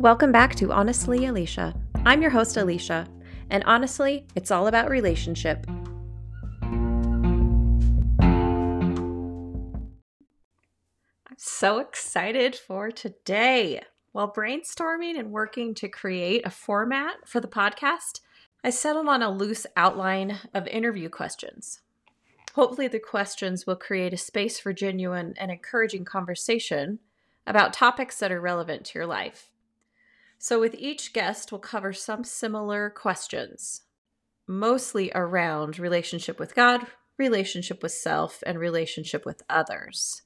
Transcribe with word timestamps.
Welcome 0.00 0.30
back 0.30 0.54
to 0.54 0.70
Honestly 0.70 1.26
Alicia. 1.26 1.74
I'm 2.06 2.22
your 2.22 2.30
host, 2.30 2.56
Alicia, 2.56 3.08
and 3.50 3.64
honestly, 3.64 4.28
it's 4.36 4.52
all 4.52 4.68
about 4.68 4.88
relationship. 4.88 5.66
I'm 8.20 9.90
so 11.36 11.80
excited 11.80 12.54
for 12.54 12.92
today. 12.92 13.82
While 14.12 14.32
brainstorming 14.32 15.18
and 15.18 15.32
working 15.32 15.74
to 15.74 15.88
create 15.88 16.46
a 16.46 16.50
format 16.50 17.26
for 17.26 17.40
the 17.40 17.48
podcast, 17.48 18.20
I 18.62 18.70
settled 18.70 19.08
on 19.08 19.20
a 19.20 19.32
loose 19.32 19.66
outline 19.76 20.38
of 20.54 20.68
interview 20.68 21.08
questions. 21.08 21.80
Hopefully, 22.54 22.86
the 22.86 23.00
questions 23.00 23.66
will 23.66 23.74
create 23.74 24.14
a 24.14 24.16
space 24.16 24.60
for 24.60 24.72
genuine 24.72 25.34
and 25.38 25.50
encouraging 25.50 26.04
conversation 26.04 27.00
about 27.48 27.72
topics 27.72 28.20
that 28.20 28.30
are 28.30 28.40
relevant 28.40 28.84
to 28.84 28.96
your 29.00 29.06
life. 29.06 29.50
So, 30.38 30.60
with 30.60 30.74
each 30.76 31.12
guest, 31.12 31.50
we'll 31.50 31.58
cover 31.60 31.92
some 31.92 32.22
similar 32.22 32.90
questions, 32.90 33.82
mostly 34.46 35.10
around 35.14 35.78
relationship 35.80 36.38
with 36.38 36.54
God, 36.54 36.86
relationship 37.16 37.82
with 37.82 37.92
self, 37.92 38.42
and 38.46 38.58
relationship 38.58 39.26
with 39.26 39.42
others. 39.50 40.22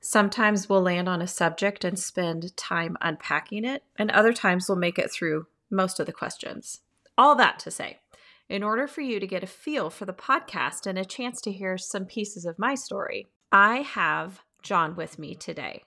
Sometimes 0.00 0.68
we'll 0.68 0.82
land 0.82 1.08
on 1.08 1.20
a 1.20 1.28
subject 1.28 1.84
and 1.84 1.98
spend 1.98 2.56
time 2.56 2.96
unpacking 3.02 3.64
it, 3.64 3.84
and 3.96 4.10
other 4.10 4.32
times 4.32 4.68
we'll 4.68 4.78
make 4.78 4.98
it 4.98 5.12
through 5.12 5.46
most 5.70 6.00
of 6.00 6.06
the 6.06 6.12
questions. 6.12 6.80
All 7.18 7.36
that 7.36 7.58
to 7.60 7.70
say, 7.70 8.00
in 8.48 8.62
order 8.62 8.86
for 8.88 9.02
you 9.02 9.20
to 9.20 9.26
get 9.26 9.44
a 9.44 9.46
feel 9.46 9.90
for 9.90 10.06
the 10.06 10.12
podcast 10.12 10.86
and 10.86 10.98
a 10.98 11.04
chance 11.04 11.40
to 11.42 11.52
hear 11.52 11.76
some 11.76 12.06
pieces 12.06 12.46
of 12.46 12.58
my 12.58 12.74
story, 12.74 13.28
I 13.52 13.82
have 13.82 14.40
John 14.62 14.96
with 14.96 15.18
me 15.18 15.34
today. 15.34 15.84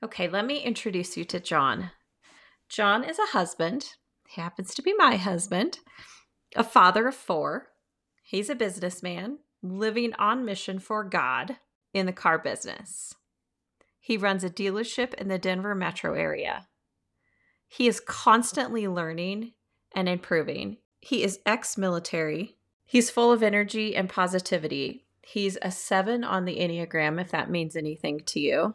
Okay, 0.00 0.28
let 0.28 0.46
me 0.46 0.60
introduce 0.60 1.16
you 1.16 1.24
to 1.24 1.40
John. 1.40 1.90
John 2.68 3.02
is 3.02 3.18
a 3.18 3.32
husband. 3.32 3.94
He 4.28 4.40
happens 4.40 4.72
to 4.74 4.82
be 4.82 4.94
my 4.96 5.16
husband, 5.16 5.80
a 6.54 6.62
father 6.62 7.08
of 7.08 7.16
four. 7.16 7.68
He's 8.22 8.48
a 8.48 8.54
businessman 8.54 9.38
living 9.60 10.12
on 10.14 10.44
mission 10.44 10.78
for 10.78 11.02
God 11.02 11.56
in 11.92 12.06
the 12.06 12.12
car 12.12 12.38
business. 12.38 13.12
He 13.98 14.16
runs 14.16 14.44
a 14.44 14.50
dealership 14.50 15.14
in 15.14 15.26
the 15.26 15.38
Denver 15.38 15.74
metro 15.74 16.14
area. 16.14 16.68
He 17.66 17.88
is 17.88 17.98
constantly 17.98 18.86
learning 18.86 19.54
and 19.96 20.08
improving. 20.08 20.76
He 21.00 21.24
is 21.24 21.40
ex 21.44 21.76
military. 21.76 22.56
He's 22.84 23.10
full 23.10 23.32
of 23.32 23.42
energy 23.42 23.96
and 23.96 24.08
positivity. 24.08 25.06
He's 25.22 25.58
a 25.60 25.72
seven 25.72 26.22
on 26.22 26.44
the 26.44 26.58
Enneagram, 26.58 27.20
if 27.20 27.32
that 27.32 27.50
means 27.50 27.74
anything 27.74 28.20
to 28.26 28.38
you 28.38 28.74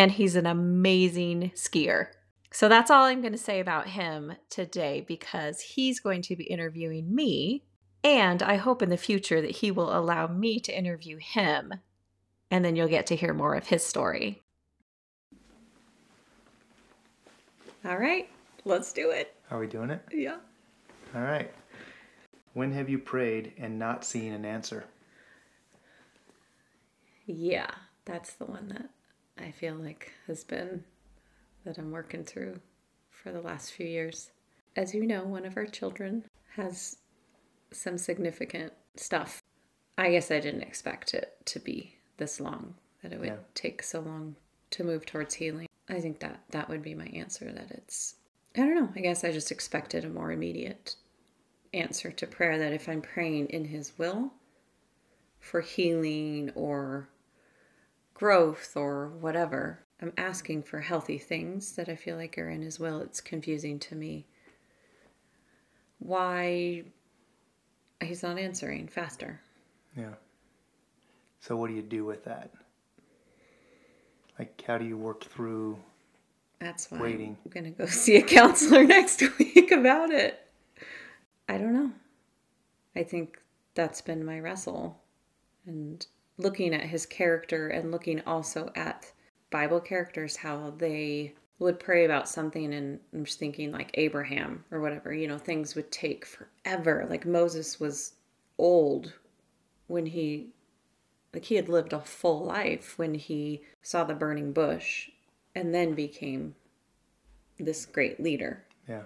and 0.00 0.12
he's 0.12 0.34
an 0.34 0.46
amazing 0.46 1.52
skier. 1.54 2.06
So 2.50 2.70
that's 2.70 2.90
all 2.90 3.04
I'm 3.04 3.20
going 3.20 3.34
to 3.34 3.38
say 3.38 3.60
about 3.60 3.88
him 3.88 4.32
today 4.48 5.04
because 5.06 5.60
he's 5.60 6.00
going 6.00 6.22
to 6.22 6.36
be 6.36 6.44
interviewing 6.44 7.14
me. 7.14 7.64
And 8.02 8.42
I 8.42 8.56
hope 8.56 8.80
in 8.80 8.88
the 8.88 8.96
future 8.96 9.42
that 9.42 9.56
he 9.56 9.70
will 9.70 9.94
allow 9.94 10.26
me 10.26 10.58
to 10.60 10.76
interview 10.76 11.18
him. 11.18 11.74
And 12.50 12.64
then 12.64 12.76
you'll 12.76 12.88
get 12.88 13.04
to 13.08 13.16
hear 13.16 13.34
more 13.34 13.54
of 13.54 13.66
his 13.66 13.84
story. 13.84 14.40
All 17.84 17.98
right, 17.98 18.26
let's 18.64 18.94
do 18.94 19.10
it. 19.10 19.36
Are 19.50 19.58
we 19.58 19.66
doing 19.66 19.90
it? 19.90 20.02
Yeah. 20.10 20.38
All 21.14 21.20
right. 21.20 21.52
When 22.54 22.72
have 22.72 22.88
you 22.88 22.98
prayed 22.98 23.52
and 23.58 23.78
not 23.78 24.06
seen 24.06 24.32
an 24.32 24.46
answer? 24.46 24.84
Yeah, 27.26 27.70
that's 28.06 28.32
the 28.32 28.46
one 28.46 28.68
that 28.68 28.88
I 29.42 29.50
feel 29.50 29.74
like 29.74 30.12
has 30.26 30.44
been 30.44 30.84
that 31.64 31.78
I'm 31.78 31.90
working 31.90 32.24
through 32.24 32.60
for 33.10 33.32
the 33.32 33.40
last 33.40 33.72
few 33.72 33.86
years. 33.86 34.30
As 34.76 34.94
you 34.94 35.06
know, 35.06 35.24
one 35.24 35.44
of 35.44 35.56
our 35.56 35.66
children 35.66 36.24
has 36.56 36.98
some 37.72 37.98
significant 37.98 38.72
stuff. 38.96 39.42
I 39.98 40.12
guess 40.12 40.30
I 40.30 40.40
didn't 40.40 40.62
expect 40.62 41.14
it 41.14 41.36
to 41.46 41.58
be 41.58 41.96
this 42.16 42.40
long, 42.40 42.74
that 43.02 43.12
it 43.12 43.20
would 43.20 43.28
yeah. 43.28 43.36
take 43.54 43.82
so 43.82 44.00
long 44.00 44.36
to 44.70 44.84
move 44.84 45.04
towards 45.04 45.34
healing. 45.34 45.66
I 45.88 46.00
think 46.00 46.20
that 46.20 46.40
that 46.50 46.68
would 46.68 46.82
be 46.82 46.94
my 46.94 47.06
answer 47.06 47.52
that 47.52 47.70
it's 47.70 48.14
I 48.56 48.60
don't 48.60 48.74
know. 48.74 48.90
I 48.96 49.00
guess 49.00 49.22
I 49.22 49.30
just 49.30 49.52
expected 49.52 50.04
a 50.04 50.08
more 50.08 50.32
immediate 50.32 50.96
answer 51.72 52.10
to 52.10 52.26
prayer 52.26 52.58
that 52.58 52.72
if 52.72 52.88
I'm 52.88 53.00
praying 53.00 53.46
in 53.50 53.64
his 53.64 53.96
will 53.96 54.32
for 55.38 55.60
healing 55.60 56.50
or 56.54 57.08
growth 58.20 58.76
or 58.76 59.08
whatever. 59.20 59.80
I'm 60.02 60.12
asking 60.18 60.64
for 60.64 60.80
healthy 60.80 61.16
things 61.16 61.72
that 61.72 61.88
I 61.88 61.96
feel 61.96 62.16
like 62.16 62.36
are 62.36 62.50
in 62.50 62.60
his 62.60 62.78
will. 62.78 63.00
It's 63.00 63.20
confusing 63.20 63.78
to 63.78 63.94
me 63.94 64.26
why 65.98 66.84
he's 68.02 68.22
not 68.22 68.38
answering 68.38 68.88
faster. 68.88 69.40
Yeah. 69.96 70.14
So, 71.40 71.56
what 71.56 71.68
do 71.68 71.74
you 71.74 71.82
do 71.82 72.04
with 72.04 72.22
that? 72.26 72.50
Like, 74.38 74.62
how 74.66 74.76
do 74.76 74.84
you 74.84 74.98
work 74.98 75.24
through 75.24 75.78
that's 76.58 76.90
why 76.90 77.00
waiting? 77.00 77.38
I'm 77.46 77.50
going 77.50 77.64
to 77.64 77.70
go 77.70 77.86
see 78.04 78.16
a 78.16 78.22
counselor 78.22 78.84
next 78.96 79.22
week 79.38 79.70
about 79.70 80.10
it. 80.10 80.46
I 81.48 81.56
don't 81.56 81.72
know. 81.72 81.92
I 82.94 83.02
think 83.02 83.38
that's 83.74 84.02
been 84.02 84.26
my 84.26 84.40
wrestle. 84.40 85.00
And 85.66 86.06
looking 86.40 86.74
at 86.74 86.82
his 86.82 87.06
character 87.06 87.68
and 87.68 87.92
looking 87.92 88.20
also 88.22 88.70
at 88.74 89.12
Bible 89.50 89.80
characters, 89.80 90.36
how 90.36 90.74
they 90.76 91.34
would 91.58 91.78
pray 91.78 92.04
about 92.06 92.28
something 92.28 92.72
and 92.72 92.98
I'm 93.12 93.24
just 93.24 93.38
thinking 93.38 93.70
like 93.70 93.90
Abraham 93.94 94.64
or 94.70 94.80
whatever, 94.80 95.12
you 95.12 95.28
know, 95.28 95.38
things 95.38 95.74
would 95.74 95.92
take 95.92 96.24
forever. 96.24 97.06
Like 97.08 97.26
Moses 97.26 97.78
was 97.78 98.14
old 98.58 99.12
when 99.86 100.06
he 100.06 100.48
like 101.34 101.44
he 101.44 101.54
had 101.54 101.68
lived 101.68 101.92
a 101.92 102.00
full 102.00 102.44
life 102.44 102.98
when 102.98 103.14
he 103.14 103.62
saw 103.82 104.04
the 104.04 104.14
burning 104.14 104.52
bush 104.52 105.10
and 105.54 105.74
then 105.74 105.94
became 105.94 106.54
this 107.58 107.84
great 107.84 108.20
leader. 108.20 108.64
Yeah. 108.88 109.02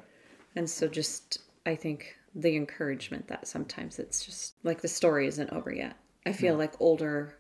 And 0.55 0.71
so 0.71 0.87
just 0.87 1.41
I 1.67 1.75
think 1.75 2.17
the 2.35 2.55
encouragement 2.55 3.27
that 3.29 3.49
sometimes 3.49 3.99
it's 3.99 4.25
just 4.25 4.55
like 4.63 4.81
the 4.81 4.89
story 4.89 5.27
isn't 5.27 5.51
over 5.51 5.73
yet. 5.73 5.97
I 6.27 6.33
feel 6.33 6.55
yeah. 6.55 6.59
like 6.59 6.81
older 6.81 7.35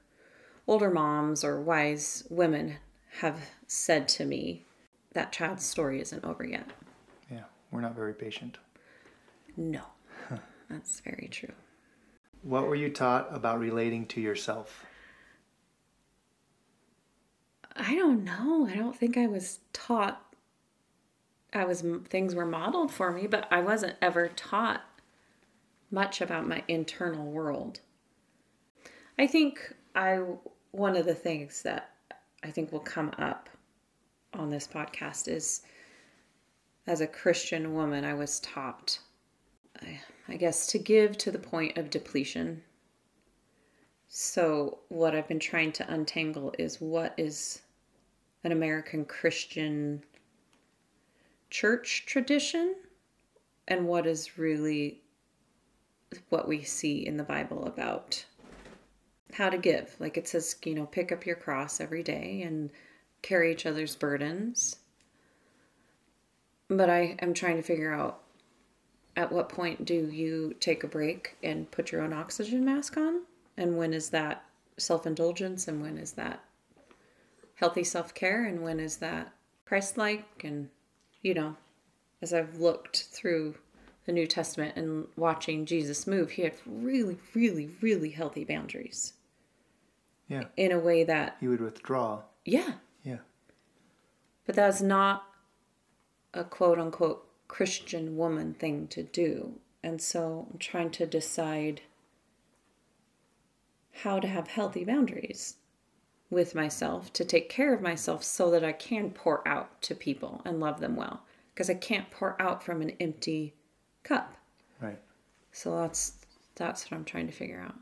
older 0.66 0.90
moms 0.90 1.44
or 1.44 1.60
wise 1.60 2.24
women 2.30 2.76
have 3.18 3.38
said 3.66 4.08
to 4.08 4.24
me 4.24 4.64
that 5.12 5.32
child's 5.32 5.64
story 5.64 6.00
isn't 6.00 6.24
over 6.24 6.44
yet. 6.44 6.66
Yeah, 7.30 7.44
we're 7.70 7.80
not 7.80 7.94
very 7.94 8.14
patient. 8.14 8.58
No. 9.56 9.82
That's 10.70 11.00
very 11.00 11.28
true. 11.30 11.52
What 12.42 12.66
were 12.66 12.74
you 12.74 12.90
taught 12.90 13.28
about 13.30 13.60
relating 13.60 14.06
to 14.08 14.20
yourself? 14.20 14.84
I 17.76 17.94
don't 17.94 18.24
know. 18.24 18.66
I 18.66 18.76
don't 18.76 18.96
think 18.96 19.16
I 19.16 19.26
was 19.26 19.60
taught 19.72 20.24
I 21.54 21.64
was 21.64 21.84
things 22.08 22.34
were 22.34 22.46
modeled 22.46 22.90
for 22.90 23.12
me, 23.12 23.28
but 23.28 23.46
I 23.50 23.60
wasn't 23.60 23.94
ever 24.02 24.28
taught 24.28 24.82
much 25.90 26.20
about 26.20 26.48
my 26.48 26.64
internal 26.66 27.30
world. 27.30 27.80
I 29.19 29.26
think 29.26 29.75
I 29.94 30.22
one 30.72 30.97
of 30.97 31.06
the 31.06 31.14
things 31.14 31.62
that 31.62 31.91
I 32.42 32.50
think 32.50 32.72
will 32.72 32.80
come 32.80 33.12
up 33.16 33.48
on 34.32 34.50
this 34.50 34.66
podcast 34.66 35.28
is 35.28 35.62
as 36.86 37.00
a 37.00 37.06
Christian 37.06 37.75
woman, 37.75 38.04
I 38.04 38.14
was 38.14 38.41
taught, 38.41 38.98
I 40.28 40.36
guess, 40.36 40.66
to 40.69 40.78
give 40.78 41.16
to 41.19 41.30
the 41.30 41.38
point 41.38 41.78
of 41.78 41.91
depletion. 41.91 42.62
So, 44.08 44.80
what 44.88 45.14
I've 45.14 45.28
been 45.28 45.41
trying 45.41 45.72
to 45.72 45.92
untangle 45.92 46.52
is 46.58 46.81
what 46.81 47.14
is 47.16 47.62
an 48.43 48.52
American 48.52 49.05
Christian 49.05 50.05
church 51.50 52.05
tradition 52.06 52.75
and 53.66 53.87
what 53.87 54.06
is 54.06 54.37
really 54.37 55.00
what 56.28 56.46
we 56.46 56.62
see 56.62 57.06
in 57.06 57.16
the 57.16 57.25
Bible 57.25 57.64
about 57.66 58.25
how 59.32 59.49
to 59.50 59.59
give. 59.59 59.94
Like 59.99 60.17
it 60.17 60.29
says, 60.29 60.56
you 60.65 60.75
know, 60.75 60.87
pick 60.87 61.11
up 61.12 61.26
your 61.26 61.37
cross 61.37 61.81
every 61.81 62.03
day 62.03 62.43
and 62.43 62.71
carry 63.23 63.53
each 63.53 63.67
other's 63.67 63.97
burdens. 63.97 64.76
But 66.69 66.91
I 66.91 67.17
am 67.21 67.35
trying 67.35 67.56
to 67.56 67.62
figure 67.62 67.93
out 67.93 68.21
at 69.17 69.31
what 69.31 69.49
point 69.49 69.85
do 69.85 70.09
you 70.11 70.55
take 70.61 70.82
a 70.82 70.88
break 70.88 71.37
and 71.43 71.71
put 71.71 71.93
your 71.93 72.03
own 72.03 72.12
oxygen 72.12 72.65
mask 72.65 72.97
on? 72.97 73.23
And 73.56 73.76
when 73.76 73.93
is 73.93 74.11
that 74.11 74.44
self 74.76 75.06
indulgence? 75.06 75.69
And 75.69 75.81
when 75.81 75.99
is 75.99 76.12
that 76.12 76.43
healthy 77.55 77.85
self 77.85 78.15
care? 78.15 78.44
And 78.44 78.62
when 78.62 78.81
is 78.81 78.97
that 78.99 79.32
Christ 79.65 79.97
like? 79.97 80.44
And, 80.44 80.69
you 81.23 81.35
know, 81.35 81.56
as 82.23 82.32
I've 82.32 82.59
looked 82.59 83.05
through 83.12 83.55
the 84.06 84.12
New 84.12 84.26
Testament 84.26 84.76
and 84.76 85.06
watching 85.16 85.64
Jesus 85.64 86.06
move, 86.06 86.32
he 86.32 86.42
had 86.42 86.54
really, 86.66 87.18
really, 87.34 87.70
really 87.80 88.10
healthy 88.10 88.44
boundaries. 88.44 89.14
Yeah. 90.28 90.44
In 90.56 90.72
a 90.72 90.78
way 90.78 91.04
that 91.04 91.36
he 91.40 91.48
would 91.48 91.60
withdraw. 91.60 92.22
Yeah. 92.44 92.74
Yeah. 93.02 93.18
But 94.46 94.56
that's 94.56 94.80
not 94.80 95.24
a 96.32 96.44
quote 96.44 96.78
unquote 96.78 97.26
Christian 97.48 98.16
woman 98.16 98.54
thing 98.54 98.88
to 98.88 99.02
do. 99.02 99.54
And 99.82 100.00
so 100.00 100.48
I'm 100.50 100.58
trying 100.58 100.90
to 100.92 101.06
decide 101.06 101.82
how 104.02 104.18
to 104.18 104.26
have 104.26 104.48
healthy 104.48 104.84
boundaries 104.84 105.56
with 106.30 106.54
myself 106.54 107.12
to 107.12 107.24
take 107.24 107.48
care 107.48 107.74
of 107.74 107.80
myself 107.80 108.24
so 108.24 108.50
that 108.50 108.64
I 108.64 108.72
can 108.72 109.10
pour 109.10 109.46
out 109.46 109.80
to 109.82 109.94
people 109.94 110.42
and 110.44 110.58
love 110.58 110.80
them 110.80 110.96
well. 110.96 111.22
Because 111.52 111.70
I 111.70 111.74
can't 111.74 112.10
pour 112.10 112.40
out 112.40 112.64
from 112.64 112.82
an 112.82 112.92
empty 112.98 113.54
cup. 114.04 114.34
Right. 114.80 114.98
So 115.52 115.76
that's 115.76 116.14
that's 116.54 116.84
what 116.84 116.96
I'm 116.96 117.04
trying 117.04 117.26
to 117.26 117.32
figure 117.32 117.60
out. 117.60 117.74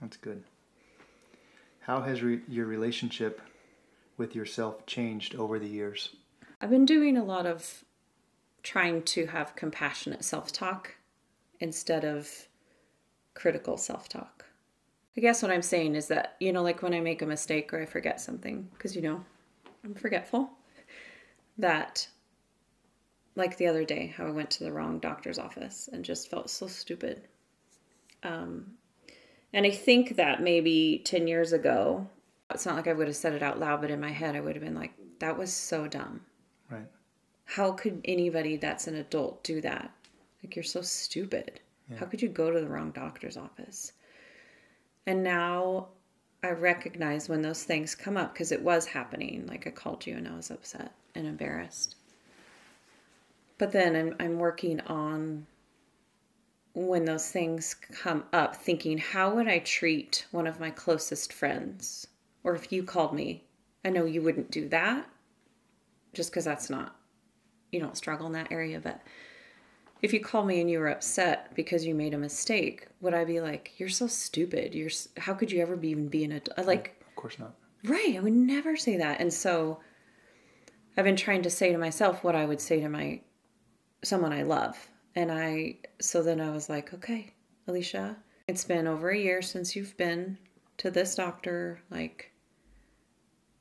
That's 0.00 0.16
good. 0.18 0.44
How 1.80 2.02
has 2.02 2.22
re- 2.22 2.42
your 2.48 2.66
relationship 2.66 3.40
with 4.16 4.34
yourself 4.34 4.86
changed 4.86 5.34
over 5.34 5.58
the 5.58 5.66
years? 5.66 6.16
I've 6.60 6.70
been 6.70 6.86
doing 6.86 7.16
a 7.16 7.24
lot 7.24 7.46
of 7.46 7.84
trying 8.62 9.02
to 9.02 9.26
have 9.26 9.56
compassionate 9.56 10.24
self 10.24 10.52
talk 10.52 10.94
instead 11.60 12.04
of 12.04 12.48
critical 13.34 13.76
self 13.76 14.08
talk. 14.08 14.44
I 15.16 15.20
guess 15.20 15.42
what 15.42 15.52
I'm 15.52 15.62
saying 15.62 15.94
is 15.94 16.08
that, 16.08 16.34
you 16.40 16.52
know, 16.52 16.62
like 16.62 16.82
when 16.82 16.94
I 16.94 17.00
make 17.00 17.22
a 17.22 17.26
mistake 17.26 17.72
or 17.72 17.80
I 17.80 17.86
forget 17.86 18.20
something, 18.20 18.68
because, 18.72 18.96
you 18.96 19.02
know, 19.02 19.24
I'm 19.84 19.94
forgetful, 19.94 20.50
that, 21.58 22.08
like 23.36 23.56
the 23.56 23.66
other 23.66 23.84
day, 23.84 24.14
how 24.16 24.26
I 24.26 24.30
went 24.30 24.50
to 24.50 24.64
the 24.64 24.72
wrong 24.72 24.98
doctor's 24.98 25.38
office 25.38 25.88
and 25.92 26.04
just 26.04 26.30
felt 26.30 26.50
so 26.50 26.66
stupid. 26.66 27.26
Um, 28.22 28.74
and 29.52 29.66
I 29.66 29.70
think 29.70 30.16
that 30.16 30.42
maybe 30.42 31.02
10 31.04 31.26
years 31.26 31.52
ago, 31.52 32.08
it's 32.50 32.66
not 32.66 32.76
like 32.76 32.86
I 32.86 32.92
would 32.92 33.08
have 33.08 33.16
said 33.16 33.34
it 33.34 33.42
out 33.42 33.58
loud, 33.58 33.80
but 33.80 33.90
in 33.90 34.00
my 34.00 34.10
head, 34.10 34.36
I 34.36 34.40
would 34.40 34.54
have 34.54 34.64
been 34.64 34.74
like, 34.74 34.92
that 35.18 35.36
was 35.36 35.52
so 35.52 35.86
dumb. 35.88 36.20
Right. 36.70 36.86
How 37.44 37.72
could 37.72 38.00
anybody 38.04 38.56
that's 38.56 38.86
an 38.86 38.96
adult 38.96 39.42
do 39.44 39.60
that? 39.60 39.90
Like, 40.42 40.56
you're 40.56 40.62
so 40.62 40.82
stupid. 40.82 41.60
Yeah. 41.90 41.98
How 41.98 42.06
could 42.06 42.22
you 42.22 42.28
go 42.28 42.50
to 42.50 42.60
the 42.60 42.68
wrong 42.68 42.90
doctor's 42.90 43.36
office? 43.36 43.92
And 45.06 45.22
now 45.22 45.88
I 46.42 46.50
recognize 46.50 47.28
when 47.28 47.42
those 47.42 47.64
things 47.64 47.94
come 47.94 48.16
up 48.16 48.32
because 48.32 48.52
it 48.52 48.62
was 48.62 48.86
happening. 48.86 49.46
Like, 49.46 49.66
I 49.66 49.70
called 49.70 50.06
you 50.06 50.16
and 50.16 50.28
I 50.28 50.36
was 50.36 50.50
upset 50.50 50.92
and 51.14 51.26
embarrassed. 51.26 51.96
But 53.58 53.72
then 53.72 53.94
I'm, 53.94 54.16
I'm 54.18 54.38
working 54.38 54.80
on 54.82 55.46
when 56.74 57.04
those 57.04 57.30
things 57.30 57.74
come 57.74 58.24
up, 58.32 58.56
thinking, 58.56 58.98
how 58.98 59.34
would 59.34 59.46
I 59.46 59.60
treat 59.60 60.26
one 60.32 60.46
of 60.46 60.58
my 60.58 60.70
closest 60.70 61.32
friends? 61.32 62.08
Or 62.42 62.54
if 62.54 62.72
you 62.72 62.82
called 62.82 63.14
me, 63.14 63.44
I 63.84 63.90
know 63.90 64.04
you 64.04 64.22
wouldn't 64.22 64.50
do 64.50 64.68
that 64.70 65.08
just 66.12 66.30
because 66.30 66.44
that's 66.44 66.68
not, 66.68 66.96
you 67.70 67.80
don't 67.80 67.96
struggle 67.96 68.26
in 68.26 68.32
that 68.32 68.50
area. 68.50 68.80
But 68.80 69.00
if 70.02 70.12
you 70.12 70.20
called 70.20 70.48
me 70.48 70.60
and 70.60 70.68
you 70.68 70.80
were 70.80 70.88
upset 70.88 71.54
because 71.54 71.86
you 71.86 71.94
made 71.94 72.12
a 72.12 72.18
mistake, 72.18 72.88
would 73.00 73.14
I 73.14 73.24
be 73.24 73.40
like, 73.40 73.72
you're 73.78 73.88
so 73.88 74.08
stupid? 74.08 74.74
You're, 74.74 74.90
how 75.16 75.34
could 75.34 75.52
you 75.52 75.62
ever 75.62 75.76
be 75.76 75.90
even 75.90 76.08
be 76.08 76.24
an 76.24 76.32
adult? 76.32 76.66
Like, 76.66 77.00
Of 77.08 77.16
course 77.16 77.38
not. 77.38 77.54
Right. 77.84 78.16
I 78.16 78.20
would 78.20 78.32
never 78.32 78.76
say 78.76 78.96
that. 78.96 79.20
And 79.20 79.32
so 79.32 79.78
I've 80.96 81.04
been 81.04 81.16
trying 81.16 81.42
to 81.42 81.50
say 81.50 81.70
to 81.70 81.78
myself 81.78 82.24
what 82.24 82.34
I 82.34 82.46
would 82.46 82.60
say 82.60 82.80
to 82.80 82.88
my 82.88 83.20
someone 84.04 84.32
I 84.32 84.42
love. 84.42 84.76
And 85.14 85.30
I 85.30 85.76
so 86.00 86.22
then 86.22 86.40
I 86.40 86.50
was 86.50 86.68
like, 86.68 86.92
okay, 86.94 87.32
Alicia, 87.66 88.16
it's 88.48 88.64
been 88.64 88.86
over 88.86 89.10
a 89.10 89.18
year 89.18 89.42
since 89.42 89.74
you've 89.74 89.96
been 89.96 90.38
to 90.78 90.90
this 90.90 91.14
doctor. 91.14 91.80
Like 91.90 92.32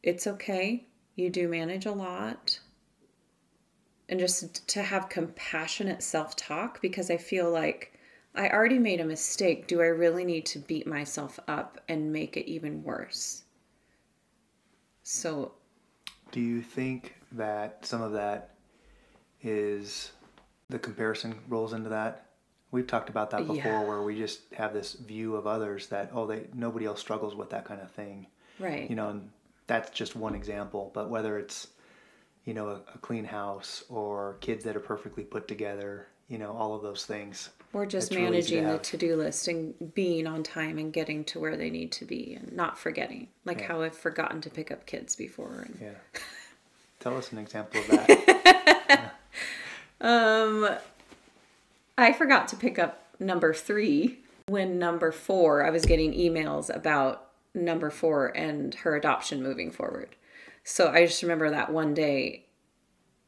it's 0.01 0.27
okay. 0.27 0.87
You 1.15 1.29
do 1.29 1.47
manage 1.47 1.85
a 1.85 1.91
lot. 1.91 2.59
And 4.09 4.19
just 4.19 4.67
to 4.69 4.81
have 4.81 5.09
compassionate 5.09 6.03
self-talk 6.03 6.81
because 6.81 7.09
I 7.09 7.17
feel 7.17 7.49
like 7.49 7.97
I 8.35 8.49
already 8.49 8.79
made 8.79 8.99
a 8.99 9.05
mistake. 9.05 9.67
Do 9.67 9.81
I 9.81 9.85
really 9.85 10.25
need 10.25 10.45
to 10.47 10.59
beat 10.59 10.87
myself 10.87 11.39
up 11.47 11.79
and 11.87 12.11
make 12.11 12.35
it 12.35 12.49
even 12.49 12.83
worse? 12.83 13.43
So, 15.03 15.53
Do 16.31 16.39
you 16.39 16.61
think 16.61 17.15
that 17.33 17.85
some 17.85 18.01
of 18.01 18.13
that 18.13 18.55
is 19.41 20.11
the 20.69 20.79
comparison 20.79 21.35
rolls 21.47 21.73
into 21.73 21.89
that? 21.89 22.25
We've 22.71 22.87
talked 22.87 23.09
about 23.09 23.29
that 23.31 23.41
before 23.47 23.55
Yeah. 23.55 23.83
where 23.83 24.01
we 24.01 24.17
just 24.17 24.41
have 24.53 24.73
this 24.73 24.93
view 24.93 25.35
of 25.35 25.45
others 25.45 25.87
that 25.87 26.09
oh 26.13 26.25
they 26.25 26.47
nobody 26.53 26.85
else 26.85 26.99
struggles 26.99 27.35
with 27.35 27.49
that 27.51 27.65
kind 27.65 27.81
of 27.81 27.91
thing. 27.91 28.27
right. 28.59 28.89
You 28.89 28.95
know, 28.95 29.09
and 29.09 29.29
that's 29.67 29.89
just 29.91 30.15
one 30.15 30.35
example, 30.35 30.91
but 30.93 31.09
whether 31.09 31.37
it's 31.37 31.67
you 32.45 32.53
know 32.53 32.69
a, 32.69 32.81
a 32.93 32.97
clean 32.99 33.25
house 33.25 33.83
or 33.89 34.37
kids 34.41 34.63
that 34.65 34.75
are 34.75 34.79
perfectly 34.81 35.23
put 35.23 35.47
together, 35.47 36.07
you 36.27 36.37
know, 36.39 36.51
all 36.51 36.73
of 36.75 36.81
those 36.81 37.05
things. 37.05 37.49
or 37.73 37.85
just 37.85 38.07
it's 38.11 38.15
really 38.15 38.41
to 38.41 38.55
managing 38.55 38.67
the 38.67 38.77
to-do 38.79 39.15
list 39.15 39.47
and 39.47 39.93
being 39.93 40.25
on 40.27 40.41
time 40.43 40.77
and 40.77 40.91
getting 40.93 41.23
to 41.25 41.39
where 41.39 41.55
they 41.57 41.69
need 41.69 41.91
to 41.91 42.05
be 42.05 42.33
and 42.39 42.51
not 42.53 42.77
forgetting 42.77 43.27
like 43.45 43.59
Yeah. 43.61 43.67
how 43.67 43.81
i've 43.81 43.95
forgotten 43.97 44.41
to 44.41 44.49
pick 44.49 44.69
up 44.71 44.85
kids 44.85 45.15
before 45.15 45.65
and, 45.67 45.77
Yeah. 45.81 45.95
Tell 46.99 47.17
us 47.17 47.31
an 47.31 47.37
example 47.39 47.79
of 47.81 47.87
that. 47.87 49.13
um 50.03 50.69
i 51.97 52.13
forgot 52.13 52.47
to 52.47 52.55
pick 52.55 52.77
up 52.77 53.07
number 53.19 53.53
three 53.53 54.19
when 54.47 54.77
number 54.77 55.11
four 55.11 55.65
i 55.65 55.69
was 55.69 55.85
getting 55.85 56.13
emails 56.13 56.73
about 56.73 57.29
number 57.55 57.89
four 57.89 58.27
and 58.37 58.75
her 58.75 58.95
adoption 58.95 59.41
moving 59.41 59.71
forward 59.71 60.15
so 60.63 60.91
i 60.91 61.05
just 61.05 61.23
remember 61.23 61.49
that 61.49 61.71
one 61.71 61.93
day 61.93 62.43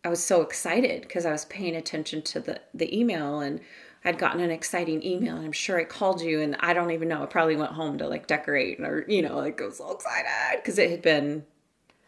I 0.06 0.10
was 0.10 0.24
so 0.24 0.42
excited 0.42 1.02
because 1.02 1.26
I 1.26 1.32
was 1.32 1.46
paying 1.46 1.76
attention 1.76 2.22
to 2.22 2.40
the, 2.40 2.62
the 2.76 2.96
email 2.96 3.40
and 3.40 3.60
I'd 4.06 4.20
gotten 4.20 4.40
an 4.40 4.52
exciting 4.52 5.04
email 5.04 5.36
and 5.36 5.44
I'm 5.44 5.52
sure 5.52 5.80
I 5.80 5.84
called 5.84 6.22
you 6.22 6.42
and 6.42 6.56
I 6.60 6.76
don't 6.76 6.92
even 6.92 7.08
know. 7.08 7.24
I 7.24 7.26
probably 7.26 7.56
went 7.56 7.72
home 7.72 7.98
to 7.98 8.08
like 8.08 8.28
decorate 8.28 8.80
or, 8.82 9.04
you 9.08 9.24
know, 9.24 9.38
like 9.38 9.60
I 9.60 9.66
was 9.66 9.78
so 9.78 9.92
excited 9.92 10.58
because 10.58 10.78
it 10.78 10.92
had 10.92 11.02
been 11.02 11.44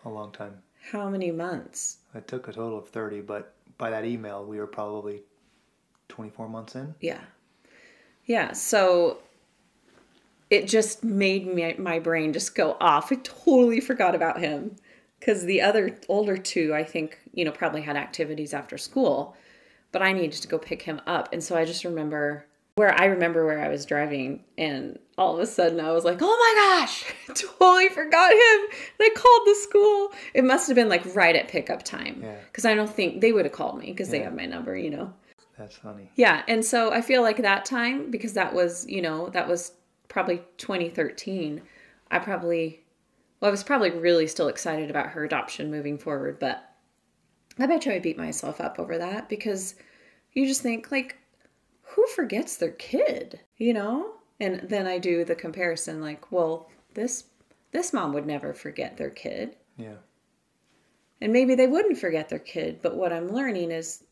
a 0.06 0.10
long 0.10 0.32
time. 0.32 0.62
how 0.92 1.10
many 1.10 1.32
months? 1.32 1.98
It 2.14 2.28
took 2.28 2.48
a 2.48 2.54
total 2.54 2.78
of 2.78 2.90
30, 2.90 3.22
but 3.22 3.56
by 3.78 3.90
that 3.90 4.06
email, 4.06 4.46
we 4.46 4.58
were 4.58 4.68
probably 4.68 5.22
24 6.10 6.50
months 6.50 6.76
in. 6.76 6.96
Yeah. 7.02 7.22
Yeah. 8.26 8.54
So 8.54 9.20
it 10.50 10.68
just 10.68 11.04
made 11.04 11.54
me, 11.54 11.74
my 11.78 12.00
brain 12.00 12.34
just 12.34 12.56
go 12.56 12.78
off. 12.80 13.12
I 13.12 13.16
totally 13.24 13.80
forgot 13.80 14.16
about 14.16 14.40
him 14.40 14.76
because 15.20 15.44
the 15.44 15.62
other 15.62 15.98
older 16.08 16.38
two, 16.38 16.74
I 16.74 16.84
think, 16.84 17.20
you 17.34 17.44
know, 17.44 17.52
probably 17.52 17.82
had 17.82 17.98
activities 17.98 18.54
after 18.54 18.78
school, 18.78 19.36
but 19.92 20.02
I 20.02 20.14
needed 20.14 20.42
to 20.42 20.48
go 20.48 20.58
pick 20.58 20.82
him 20.82 21.02
up. 21.06 21.30
And 21.34 21.44
so 21.44 21.56
I 21.58 21.66
just 21.66 21.84
remember 21.84 22.46
where 22.78 22.94
I 22.94 23.06
remember 23.06 23.44
where 23.44 23.60
I 23.60 23.70
was 23.70 23.88
driving 23.88 24.44
and 24.56 25.00
all 25.18 25.34
of 25.34 25.40
a 25.40 25.48
sudden 25.48 25.80
I 25.80 25.92
was 25.94 26.06
like, 26.06 26.20
oh 26.22 26.26
my 26.28 26.80
gosh, 26.86 27.06
I 27.28 27.34
totally 27.58 27.90
forgot 27.90 28.32
him. 28.32 28.38
And 29.00 29.02
I 29.02 29.10
called 29.16 29.42
the 29.48 29.56
school. 29.56 30.12
It 30.36 30.44
must 30.44 30.68
have 30.68 30.76
been 30.76 30.88
like 30.88 31.16
right 31.16 31.36
at 31.36 31.48
pickup 31.48 31.82
time 31.82 32.20
Yeah. 32.22 32.36
because 32.46 32.66
I 32.66 32.76
don't 32.76 32.90
think 32.90 33.20
they 33.20 33.32
would 33.32 33.46
have 33.46 33.52
called 33.52 33.80
me 33.80 33.88
because 33.88 34.10
they 34.10 34.20
have 34.20 34.36
my 34.36 34.46
number, 34.46 34.78
you 34.78 34.92
know. 34.92 35.12
That's 35.58 35.76
funny. 35.76 36.12
Yeah, 36.16 36.44
and 36.48 36.64
so 36.64 36.94
I 36.94 37.02
feel 37.02 37.24
like 37.24 37.38
that 37.38 37.66
time 37.66 38.12
because 38.12 38.34
that 38.34 38.54
was, 38.54 38.86
you 38.88 39.02
know, 39.02 39.30
that 39.30 39.48
was 39.48 39.72
probably 40.08 40.44
2013. 40.58 41.64
I 42.12 42.20
probably 42.20 42.84
well, 43.42 43.50
I 43.50 43.52
was 43.52 43.64
probably 43.64 43.90
really 43.90 44.28
still 44.28 44.50
excited 44.50 44.92
about 44.92 45.10
her 45.10 45.24
adoption 45.24 45.72
moving 45.72 45.98
forward, 45.98 46.38
but 46.38 46.64
I 47.58 47.66
bet 47.66 47.88
you 47.88 47.92
I 47.92 47.98
beat 47.98 48.20
myself 48.20 48.62
up 48.62 48.78
over 48.78 49.00
that 49.00 49.30
because 49.30 49.74
you 50.34 50.46
just 50.46 50.62
think 50.62 50.92
like 50.92 51.18
who 51.98 52.06
forgets 52.06 52.58
their 52.58 52.74
kid, 52.74 53.40
you 53.58 53.74
know? 53.74 54.12
And 54.40 54.70
then 54.70 54.86
I 54.86 55.00
do 55.00 55.26
the 55.26 55.34
comparison 55.34 56.00
like, 56.00 56.32
well, 56.32 56.70
this 56.94 57.24
this 57.72 57.92
mom 57.92 58.14
would 58.14 58.28
never 58.28 58.54
forget 58.54 58.98
their 58.98 59.10
kid. 59.10 59.56
Yeah. 59.78 59.96
And 61.20 61.34
maybe 61.34 61.56
they 61.56 61.66
wouldn't 61.66 61.98
forget 61.98 62.30
their 62.30 62.38
kid, 62.40 62.80
but 62.84 62.96
what 62.96 63.12
I'm 63.12 63.30
learning 63.32 63.72
is 63.72 64.04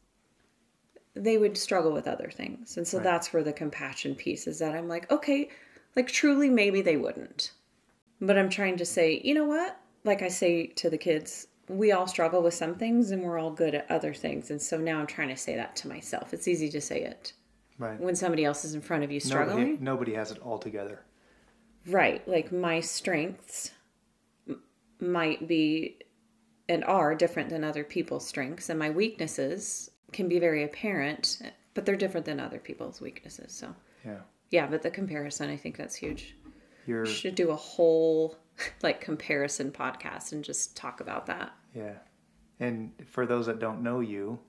they 1.13 1.37
would 1.37 1.57
struggle 1.57 1.93
with 1.93 2.07
other 2.07 2.31
things. 2.31 2.75
And 2.75 2.87
so 2.87 2.97
Right. 2.97 3.03
that's 3.03 3.31
where 3.31 3.43
the 3.43 3.53
compassion 3.53 4.15
piece 4.15 4.47
is 4.47 4.57
that 4.59 4.73
I'm 4.73 4.87
like, 4.87 5.09
okay, 5.11 5.49
like 5.95 6.07
truly 6.07 6.49
maybe 6.49 6.81
they 6.81 6.97
wouldn't. 6.97 7.51
But 8.19 8.37
I'm 8.37 8.49
trying 8.49 8.77
to 8.77 8.85
say, 8.85 9.21
you 9.23 9.35
know 9.35 9.45
what? 9.45 9.79
Like 10.03 10.23
I 10.23 10.27
say 10.29 10.67
to 10.67 10.89
the 10.89 10.97
kids, 10.97 11.47
we 11.69 11.91
all 11.91 12.07
struggle 12.07 12.41
with 12.41 12.55
some 12.55 12.73
things 12.75 13.11
and 13.11 13.21
we're 13.21 13.37
all 13.37 13.51
good 13.51 13.75
at 13.75 13.89
other 13.91 14.13
things. 14.15 14.49
And 14.49 14.59
so 14.59 14.77
now 14.79 14.99
I'm 14.99 15.07
trying 15.07 15.29
to 15.29 15.37
say 15.37 15.55
that 15.55 15.75
to 15.77 15.87
myself. 15.87 16.33
It's 16.33 16.47
easy 16.47 16.69
to 16.69 16.81
say 16.81 17.01
it 17.03 17.33
Right. 17.77 17.99
when 17.99 18.15
somebody 18.15 18.45
else 18.45 18.63
is 18.63 18.73
in 18.73 18.81
front 18.81 19.03
of 19.03 19.11
you 19.11 19.19
struggling. 19.19 19.57
Nobody, 19.67 19.83
nobody 19.83 20.13
has 20.13 20.31
it 20.31 20.39
all 20.39 20.57
together. 20.57 21.01
Right. 21.87 22.25
Like 22.27 22.51
my 22.51 22.79
strengths 22.79 23.71
m- 24.47 24.61
might 24.99 25.47
be 25.47 25.97
and 26.69 26.83
are 26.85 27.13
different 27.15 27.49
than 27.49 27.63
other 27.63 27.83
people's 27.83 28.25
strengths, 28.27 28.69
and 28.69 28.79
my 28.79 28.89
weaknesses 28.89 29.91
can 30.13 30.27
be 30.27 30.39
very 30.39 30.63
apparent, 30.63 31.39
but 31.73 31.85
they're 31.85 31.95
different 31.95 32.25
than 32.25 32.39
other 32.39 32.57
people's 32.59 32.99
weaknesses. 33.01 33.51
So, 33.53 33.75
Yeah. 34.03 34.19
yeah, 34.49 34.65
but 34.65 34.81
the 34.81 34.89
comparison, 34.89 35.49
I 35.49 35.57
think 35.57 35.77
that's 35.77 35.95
huge. 35.95 36.35
You're, 36.87 37.05
should 37.05 37.35
do 37.35 37.51
a 37.51 37.55
whole 37.55 38.37
like 38.81 38.99
comparison 39.01 39.71
podcast 39.71 40.31
and 40.31 40.43
just 40.43 40.75
talk 40.77 41.01
about 41.01 41.25
that. 41.27 41.51
yeah. 41.75 41.93
And 42.61 42.93
for 43.11 43.25
those 43.25 43.47
that 43.47 43.59
don't 43.59 43.83
know 43.83 43.99
you, 43.99 44.39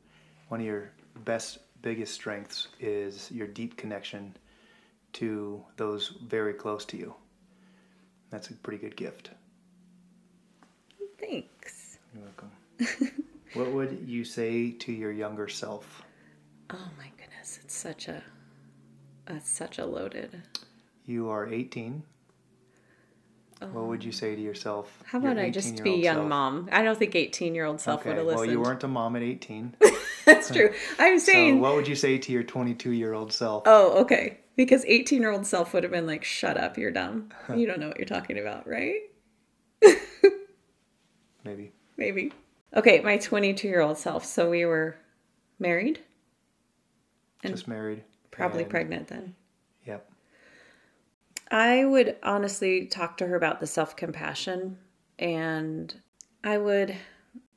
one 0.48 0.60
of 0.60 0.66
your 0.66 0.92
best, 1.24 1.58
biggest 1.82 2.14
strengths 2.14 2.68
is 2.80 3.30
your 3.30 3.46
deep 3.46 3.76
connection 3.76 4.36
to 5.14 5.64
those 5.76 6.14
very 6.26 6.52
close 6.52 6.84
to 6.86 6.96
you. 6.96 7.14
That's 8.30 8.50
a 8.50 8.54
pretty 8.54 8.78
good 8.78 8.96
gift. 8.96 9.30
Thanks. 11.18 11.98
You're 12.14 12.24
welcome. 12.24 13.22
what 13.54 13.72
would 13.72 14.04
you 14.06 14.24
say 14.24 14.72
to 14.72 14.92
your 14.92 15.12
younger 15.12 15.48
self? 15.48 16.02
Oh 16.70 16.88
my 16.98 17.10
goodness, 17.16 17.60
it's 17.62 17.74
such 17.74 18.08
a 18.08 18.22
that's 19.26 19.50
such 19.50 19.78
a 19.78 19.86
loaded. 19.86 20.42
You 21.04 21.28
are 21.30 21.48
18. 21.48 22.02
What 23.58 23.68
um, 23.80 23.88
would 23.88 24.04
you 24.04 24.12
say 24.12 24.36
to 24.36 24.40
yourself? 24.40 25.02
How 25.06 25.18
your 25.18 25.32
about 25.32 25.42
I 25.42 25.50
just 25.50 25.82
be 25.82 25.92
young 25.92 26.16
self? 26.16 26.28
mom? 26.28 26.68
I 26.72 26.82
don't 26.82 26.98
think 26.98 27.14
18 27.14 27.54
year 27.54 27.64
old 27.64 27.80
self 27.80 28.04
would 28.04 28.16
have 28.16 28.26
listened. 28.26 28.40
Okay, 28.40 28.48
well, 28.48 28.52
you 28.52 28.60
weren't 28.60 28.84
a 28.84 28.88
mom 28.88 29.16
at 29.16 29.22
18. 29.22 29.76
That's 30.26 30.52
true. 30.52 30.74
I'm 30.98 31.18
so, 31.18 31.32
saying. 31.32 31.60
what 31.60 31.74
would 31.74 31.88
you 31.88 31.94
say 31.94 32.18
to 32.18 32.32
your 32.32 32.42
22 32.42 32.90
year 32.90 33.14
old 33.14 33.32
self? 33.32 33.62
oh, 33.66 34.00
okay. 34.02 34.38
Because 34.56 34.84
18 34.84 35.22
year 35.22 35.30
old 35.30 35.46
self 35.46 35.72
would 35.72 35.84
have 35.84 35.92
been 35.92 36.06
like, 36.06 36.22
shut 36.24 36.58
up, 36.58 36.76
you're 36.76 36.90
dumb. 36.90 37.30
You 37.54 37.66
don't 37.66 37.80
know 37.80 37.88
what 37.88 37.98
you're 37.98 38.06
talking 38.06 38.38
about, 38.38 38.66
right? 38.68 39.00
Maybe. 41.44 41.72
Maybe. 41.96 42.32
Okay, 42.74 43.00
my 43.00 43.16
22 43.16 43.68
year 43.68 43.80
old 43.80 43.96
self. 43.96 44.24
So 44.24 44.50
we 44.50 44.66
were 44.66 44.96
married, 45.58 46.00
And 47.42 47.54
Just 47.54 47.68
married. 47.68 48.02
probably 48.30 48.64
pregnant 48.64 49.08
then. 49.08 49.34
Yep. 49.86 50.10
I 51.50 51.84
would 51.84 52.16
honestly 52.22 52.86
talk 52.86 53.16
to 53.18 53.26
her 53.26 53.36
about 53.36 53.60
the 53.60 53.66
self 53.66 53.96
compassion 53.96 54.78
and 55.18 55.94
I 56.42 56.58
would 56.58 56.96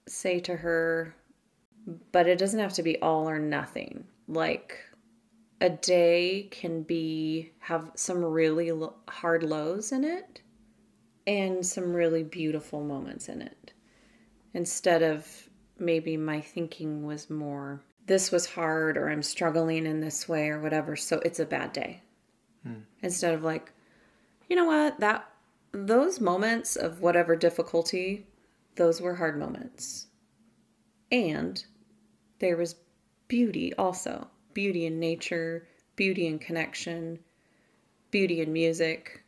say 0.07 0.39
to 0.41 0.55
her, 0.57 1.15
but 2.11 2.27
it 2.27 2.37
doesn't 2.37 2.59
have 2.59 2.73
to 2.73 2.83
be 2.83 2.99
all 3.01 3.29
or 3.29 3.39
nothing. 3.39 4.05
Like 4.27 4.77
a 5.61 5.69
day 5.69 6.47
can 6.51 6.83
be 6.83 7.51
have 7.59 7.91
some 7.95 8.23
really 8.23 8.71
lo- 8.71 8.95
hard 9.07 9.43
lows 9.43 9.91
in 9.91 10.03
it 10.03 10.41
and 11.27 11.65
some 11.65 11.93
really 11.93 12.23
beautiful 12.23 12.83
moments 12.83 13.27
in 13.27 13.41
it. 13.41 13.73
Instead 14.53 15.03
of 15.03 15.49
maybe 15.77 16.17
my 16.17 16.41
thinking 16.41 17.05
was 17.05 17.29
more 17.29 17.81
this 18.09 18.31
was 18.31 18.47
hard 18.47 18.97
or 18.97 19.07
I'm 19.07 19.21
struggling 19.21 19.85
in 19.85 20.01
this 20.01 20.27
way 20.27 20.49
or 20.49 20.59
whatever, 20.59 20.95
so 20.95 21.21
it's 21.23 21.39
a 21.39 21.45
bad 21.45 21.71
day. 21.73 22.01
Hmm. 22.63 22.81
Instead 23.03 23.35
of 23.35 23.43
like, 23.43 23.71
you 24.49 24.55
know 24.55 24.65
what, 24.65 24.99
that 24.99 25.29
those 25.71 26.19
moments 26.19 26.75
of 26.75 26.99
whatever 26.99 27.35
difficulty, 27.35 28.27
those 28.75 28.99
were 28.99 29.15
hard 29.15 29.39
moments. 29.39 30.07
And 31.11 31.63
there 32.39 32.57
was 32.57 32.75
beauty 33.27 33.73
also 33.75 34.27
beauty 34.53 34.85
in 34.85 34.99
nature, 34.99 35.67
beauty 35.95 36.27
in 36.27 36.39
connection, 36.39 37.19
beauty 38.11 38.41
in 38.41 38.51
music. 38.51 39.23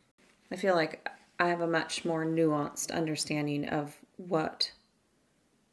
I 0.50 0.56
feel 0.56 0.74
like 0.74 1.08
I 1.38 1.48
have 1.48 1.60
a 1.60 1.66
much 1.66 2.04
more 2.04 2.24
nuanced 2.24 2.92
understanding 2.92 3.68
of 3.68 3.96
what, 4.16 4.70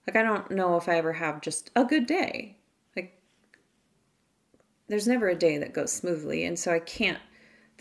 like, 0.08 0.16
I 0.16 0.24
don't 0.24 0.52
know 0.52 0.78
if 0.78 0.88
I 0.88 0.96
ever 0.96 1.14
have 1.14 1.42
just 1.42 1.72
a 1.76 1.84
good 1.84 2.06
day. 2.06 2.58
Like, 2.96 3.22
there's 4.88 5.08
never 5.08 5.28
a 5.28 5.36
day 5.36 5.58
that 5.58 5.74
goes 5.74 5.92
smoothly. 5.92 6.46
And 6.46 6.58
so 6.58 6.72
I 6.72 6.80
can't, 6.80 7.20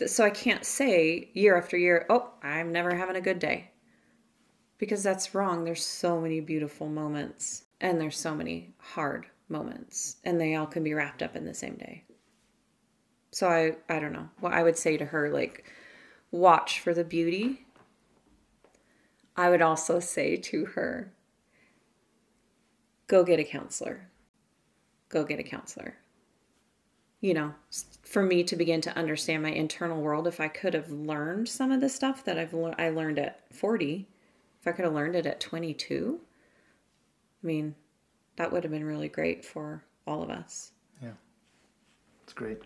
so 0.07 0.23
I 0.23 0.29
can't 0.29 0.65
say 0.65 1.29
year 1.33 1.57
after 1.57 1.77
year, 1.77 2.05
oh, 2.09 2.29
I'm 2.41 2.71
never 2.71 2.95
having 2.95 3.15
a 3.15 3.21
good 3.21 3.39
day. 3.39 3.71
Because 4.77 5.03
that's 5.03 5.35
wrong. 5.35 5.63
There's 5.63 5.85
so 5.85 6.21
many 6.21 6.39
beautiful 6.39 6.87
moments 6.87 7.63
and 7.81 7.99
there's 7.99 8.17
so 8.17 8.33
many 8.33 8.73
hard 8.77 9.25
moments 9.49 10.17
and 10.23 10.39
they 10.39 10.55
all 10.55 10.67
can 10.67 10.83
be 10.83 10.93
wrapped 10.93 11.21
up 11.21 11.35
in 11.35 11.45
the 11.45 11.53
same 11.53 11.75
day. 11.75 12.03
So 13.31 13.47
I 13.47 13.75
I 13.93 13.99
don't 13.99 14.13
know. 14.13 14.29
What 14.39 14.53
I 14.53 14.63
would 14.63 14.77
say 14.77 14.97
to 14.97 15.05
her 15.05 15.29
like 15.29 15.65
watch 16.31 16.79
for 16.79 16.93
the 16.93 17.03
beauty. 17.03 17.65
I 19.35 19.49
would 19.49 19.61
also 19.61 19.99
say 19.99 20.37
to 20.37 20.65
her 20.65 21.13
go 23.07 23.23
get 23.23 23.39
a 23.39 23.43
counselor. 23.43 24.09
Go 25.09 25.23
get 25.23 25.39
a 25.39 25.43
counselor. 25.43 25.97
You 27.21 27.33
know, 27.33 27.53
for 28.03 28.23
me 28.23 28.43
to 28.45 28.55
begin 28.55 28.81
to 28.81 28.97
understand 28.97 29.43
my 29.43 29.51
internal 29.51 30.01
world 30.01 30.25
if 30.25 30.39
I 30.39 30.47
could 30.47 30.73
have 30.73 30.89
learned 30.89 31.49
some 31.49 31.71
of 31.71 31.81
the 31.81 31.89
stuff 31.89 32.23
that 32.25 32.39
I've 32.39 32.53
lear- 32.53 32.75
I 32.77 32.89
learned 32.89 33.19
at 33.19 33.53
40, 33.53 34.07
if 34.61 34.67
I 34.67 34.71
could 34.71 34.85
have 34.85 34.93
learned 34.93 35.15
it 35.15 35.25
at 35.25 35.39
22, 35.39 36.19
I 37.43 37.45
mean, 37.45 37.75
that 38.37 38.51
would 38.51 38.63
have 38.63 38.71
been 38.71 38.85
really 38.85 39.09
great 39.09 39.43
for 39.43 39.83
all 40.07 40.23
of 40.23 40.29
us. 40.29 40.71
Yeah. 41.01 41.11
It's 42.23 42.33
great. 42.33 42.61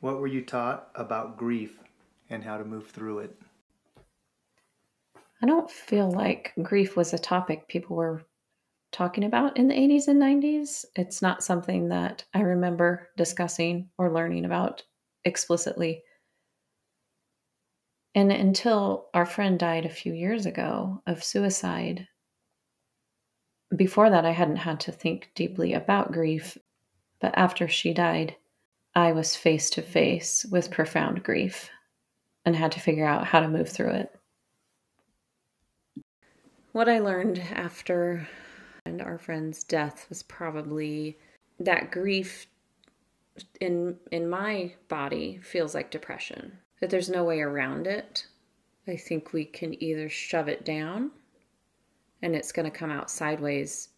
What 0.00 0.18
were 0.18 0.26
you 0.26 0.42
taught 0.42 0.90
about 0.94 1.36
grief 1.36 1.78
and 2.28 2.44
how 2.44 2.58
to 2.58 2.64
move 2.64 2.88
through 2.88 3.20
it? 3.20 3.36
I 5.42 5.46
don't 5.46 5.70
feel 5.70 6.10
like 6.10 6.52
grief 6.62 6.96
was 6.96 7.14
a 7.14 7.18
topic 7.18 7.66
people 7.66 7.96
were 7.96 8.22
talking 8.92 9.24
about 9.24 9.56
in 9.56 9.68
the 9.68 9.74
80s 9.74 10.08
and 10.08 10.20
90s. 10.20 10.84
It's 10.96 11.22
not 11.22 11.44
something 11.44 11.88
that 11.88 12.24
I 12.34 12.40
remember 12.40 13.08
discussing 13.16 13.88
or 13.98 14.12
learning 14.12 14.44
about 14.44 14.82
explicitly. 15.24 16.02
And 18.14 18.32
until 18.32 19.08
our 19.14 19.26
friend 19.26 19.58
died 19.58 19.86
a 19.86 19.90
few 19.90 20.12
years 20.12 20.46
ago 20.46 21.02
of 21.06 21.22
suicide, 21.22 22.08
before 23.76 24.10
that, 24.10 24.24
I 24.24 24.32
hadn't 24.32 24.56
had 24.56 24.80
to 24.80 24.92
think 24.92 25.30
deeply 25.34 25.74
about 25.74 26.12
grief. 26.12 26.58
But 27.20 27.36
after 27.36 27.68
she 27.68 27.94
died, 27.94 28.34
I 28.94 29.12
was 29.12 29.36
face 29.36 29.70
to 29.70 29.82
face 29.82 30.44
with 30.50 30.72
profound 30.72 31.22
grief 31.22 31.70
and 32.44 32.56
had 32.56 32.72
to 32.72 32.80
figure 32.80 33.06
out 33.06 33.26
how 33.26 33.40
to 33.40 33.48
move 33.48 33.68
through 33.68 33.90
it. 33.90 34.10
What 36.72 36.88
I 36.88 36.98
learned 36.98 37.38
after 37.52 38.26
and 38.90 39.02
our 39.02 39.18
friend's 39.18 39.64
death 39.64 40.06
was 40.08 40.22
probably 40.22 41.18
that 41.58 41.90
grief 41.90 42.46
in 43.60 43.96
in 44.10 44.28
my 44.28 44.74
body 44.88 45.38
feels 45.42 45.74
like 45.74 45.90
depression. 45.90 46.58
That 46.80 46.90
there's 46.90 47.08
no 47.08 47.24
way 47.24 47.40
around 47.40 47.86
it. 47.86 48.26
I 48.88 48.96
think 48.96 49.32
we 49.32 49.44
can 49.44 49.82
either 49.82 50.08
shove 50.08 50.48
it 50.48 50.64
down 50.64 51.10
and 52.22 52.34
it's 52.34 52.52
going 52.52 52.70
to 52.70 52.76
come 52.76 52.90
out 52.90 53.10
sideways 53.10 53.90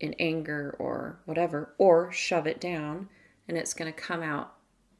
in 0.00 0.14
anger 0.18 0.76
or 0.78 1.20
whatever 1.24 1.74
or 1.78 2.12
shove 2.12 2.46
it 2.46 2.60
down 2.60 3.08
and 3.48 3.56
it's 3.56 3.74
going 3.74 3.92
to 3.92 3.98
come 3.98 4.22
out 4.22 4.54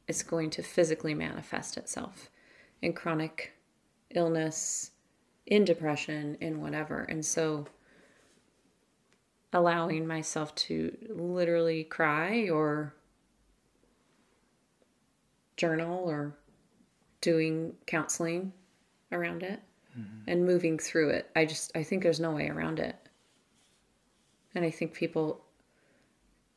it's 0.07 0.23
going 0.23 0.49
to 0.49 0.63
physically 0.63 1.13
manifest 1.13 1.77
itself 1.77 2.29
in 2.81 2.93
chronic 2.93 3.53
illness 4.15 4.91
in 5.49 5.65
depression, 5.65 6.37
in 6.39 6.61
whatever. 6.61 7.01
And 7.03 7.25
so 7.25 7.65
allowing 9.53 10.05
myself 10.05 10.53
to 10.55 10.95
literally 11.09 11.83
cry 11.83 12.49
or 12.49 12.93
journal 15.57 16.03
or 16.09 16.37
doing 17.21 17.73
counseling 17.85 18.53
around 19.11 19.43
it 19.43 19.59
mm-hmm. 19.97 20.29
and 20.29 20.45
moving 20.45 20.77
through 20.77 21.09
it. 21.09 21.29
I 21.35 21.45
just 21.45 21.75
I 21.75 21.83
think 21.83 22.03
there's 22.03 22.19
no 22.19 22.31
way 22.31 22.47
around 22.49 22.79
it. 22.79 22.95
And 24.55 24.65
I 24.65 24.69
think 24.71 24.93
people 24.93 25.43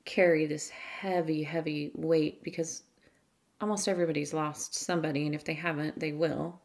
carry 0.05 0.47
this 0.47 0.69
heavy 0.71 1.43
heavy 1.43 1.93
weight 1.95 2.43
because 2.43 2.83
almost 3.61 3.89
everybody's 3.89 4.35
lost 4.35 4.75
somebody 4.75 5.27
and 5.27 5.35
if 5.35 5.45
they 5.45 5.55
haven't, 5.55 5.99
they 5.99 6.13
will. 6.13 6.61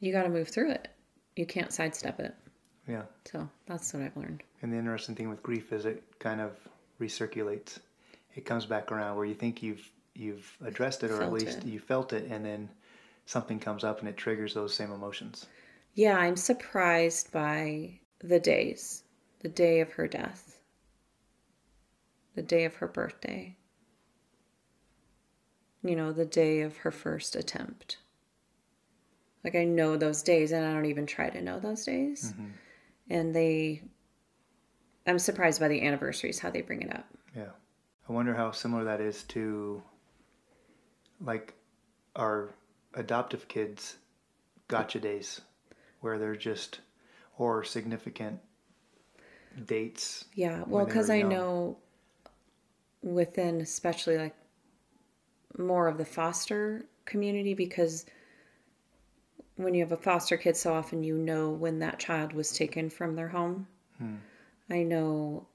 You 0.00 0.12
got 0.12 0.24
to 0.24 0.28
move 0.28 0.48
through 0.48 0.72
it 0.72 0.88
you 1.36 1.46
can't 1.46 1.72
sidestep 1.72 2.20
it. 2.20 2.34
Yeah. 2.88 3.02
So 3.24 3.48
that's 3.66 3.92
what 3.92 4.02
I've 4.02 4.16
learned. 4.16 4.42
And 4.62 4.72
the 4.72 4.76
interesting 4.76 5.14
thing 5.14 5.28
with 5.28 5.42
grief 5.42 5.72
is 5.72 5.84
it 5.84 6.02
kind 6.18 6.40
of 6.40 6.56
recirculates. 7.00 7.78
It 8.34 8.44
comes 8.44 8.66
back 8.66 8.90
around 8.90 9.16
where 9.16 9.26
you 9.26 9.34
think 9.34 9.62
you've 9.62 9.88
you've 10.14 10.56
addressed 10.64 11.02
it 11.04 11.10
or 11.10 11.22
at 11.22 11.32
least 11.32 11.58
it. 11.58 11.66
you 11.66 11.78
felt 11.78 12.12
it 12.12 12.30
and 12.30 12.44
then 12.44 12.68
something 13.24 13.58
comes 13.58 13.82
up 13.82 14.00
and 14.00 14.08
it 14.08 14.16
triggers 14.16 14.54
those 14.54 14.74
same 14.74 14.92
emotions. 14.92 15.46
Yeah, 15.94 16.16
I'm 16.18 16.36
surprised 16.36 17.32
by 17.32 17.98
the 18.20 18.40
days. 18.40 19.04
The 19.40 19.48
day 19.48 19.80
of 19.80 19.92
her 19.92 20.06
death. 20.06 20.60
The 22.34 22.42
day 22.42 22.64
of 22.64 22.76
her 22.76 22.88
birthday. 22.88 23.56
You 25.82 25.96
know, 25.96 26.12
the 26.12 26.24
day 26.24 26.60
of 26.60 26.78
her 26.78 26.90
first 26.90 27.36
attempt. 27.36 27.98
Like 29.44 29.56
I 29.56 29.64
know 29.64 29.96
those 29.96 30.22
days 30.22 30.52
and 30.52 30.64
I 30.64 30.72
don't 30.72 30.86
even 30.86 31.06
try 31.06 31.28
to 31.30 31.42
know 31.42 31.58
those 31.58 31.84
days. 31.84 32.32
Mm-hmm. 32.32 32.50
And 33.12 33.36
they 33.36 33.82
I'm 35.06 35.18
surprised 35.18 35.60
by 35.60 35.68
the 35.68 35.86
anniversaries 35.86 36.38
how 36.38 36.50
they 36.50 36.62
bring 36.62 36.82
it 36.82 36.94
up. 36.94 37.06
Yeah. 37.36 37.50
I 38.08 38.12
wonder 38.12 38.34
how 38.34 38.50
similar 38.50 38.84
that 38.84 39.00
is 39.00 39.22
to 39.24 39.82
like 41.20 41.54
our 42.16 42.54
adoptive 42.94 43.48
kids 43.48 43.96
gotcha 44.68 44.98
days 44.98 45.40
where 46.00 46.18
they're 46.18 46.36
just 46.36 46.80
or 47.38 47.64
significant 47.64 48.40
dates. 49.66 50.24
Yeah, 50.34 50.64
well, 50.66 50.84
because 50.84 51.10
I 51.10 51.16
young. 51.16 51.28
know 51.28 51.78
within, 53.02 53.60
especially 53.60 54.16
like 54.16 54.34
more 55.58 55.88
of 55.88 55.98
the 55.98 56.04
foster 56.04 56.86
community, 57.04 57.54
because 57.54 58.06
when 59.62 59.74
you 59.74 59.82
have 59.82 59.92
a 59.92 59.96
foster 59.96 60.36
kid, 60.36 60.56
so 60.56 60.72
often 60.72 61.02
you 61.02 61.16
know 61.16 61.50
when 61.50 61.78
that 61.80 61.98
child 61.98 62.32
was 62.32 62.52
taken 62.52 62.90
from 62.90 63.16
their 63.16 63.28
home. 63.28 63.66
Hmm. 63.98 64.16
I 64.70 64.82
know 64.82 65.46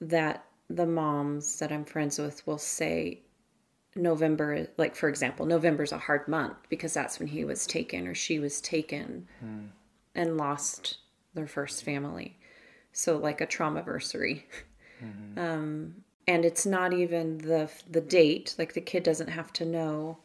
that 0.00 0.44
the 0.68 0.86
moms 0.86 1.58
that 1.58 1.70
I'm 1.70 1.84
friends 1.84 2.18
with 2.18 2.46
will 2.46 2.58
say 2.58 3.20
November, 3.94 4.66
like 4.76 4.96
for 4.96 5.08
example, 5.08 5.46
November's 5.46 5.92
a 5.92 5.98
hard 5.98 6.26
month 6.26 6.56
because 6.68 6.94
that's 6.94 7.18
when 7.18 7.28
he 7.28 7.44
was 7.44 7.66
taken 7.66 8.08
or 8.08 8.14
she 8.14 8.38
was 8.38 8.60
taken 8.60 9.28
hmm. 9.40 9.66
and 10.14 10.36
lost 10.36 10.98
their 11.34 11.46
first 11.46 11.84
family. 11.84 12.38
So 12.92 13.16
like 13.16 13.40
a 13.40 13.46
traumaversary. 13.46 14.44
Mm-hmm. 15.02 15.36
Um, 15.36 15.94
and 16.28 16.44
it's 16.44 16.64
not 16.64 16.92
even 16.92 17.38
the 17.38 17.68
the 17.90 18.00
date. 18.00 18.54
Like 18.58 18.74
the 18.74 18.80
kid 18.80 19.02
doesn't 19.02 19.28
have 19.28 19.52
to 19.54 19.64
know. 19.64 20.18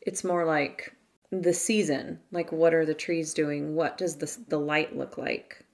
It's 0.00 0.22
more 0.22 0.44
like 0.44 0.94
the 1.30 1.52
season. 1.52 2.20
Like 2.30 2.52
what 2.52 2.74
are 2.74 2.86
the 2.86 2.94
trees 2.94 3.34
doing? 3.34 3.74
What 3.74 3.98
does 3.98 4.16
the 4.16 4.36
the 4.48 4.58
light 4.58 4.96
look 4.96 5.18
like? 5.18 5.64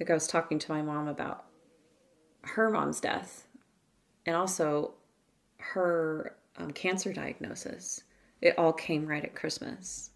Like 0.00 0.10
I 0.10 0.14
was 0.14 0.26
talking 0.26 0.58
to 0.58 0.72
my 0.72 0.82
mom 0.82 1.08
about 1.08 1.44
her 2.42 2.70
mom's 2.70 3.00
death, 3.00 3.46
and 4.26 4.34
also 4.36 4.94
her 5.58 6.36
um, 6.56 6.72
cancer 6.72 7.12
diagnosis. 7.12 8.02
It 8.40 8.58
all 8.58 8.72
came 8.72 9.06
right 9.06 9.24
at 9.24 9.36
Christmas. 9.36 10.10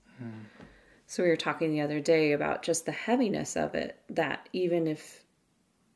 So 1.07 1.23
we 1.23 1.29
were 1.29 1.37
talking 1.37 1.71
the 1.71 1.83
other 1.83 2.01
day 2.01 2.33
about 2.33 2.63
just 2.65 2.85
the 2.87 2.93
heaviness 2.93 3.55
of 3.57 3.75
it. 3.77 3.97
That 4.11 4.49
even 4.53 4.89
if 4.89 5.25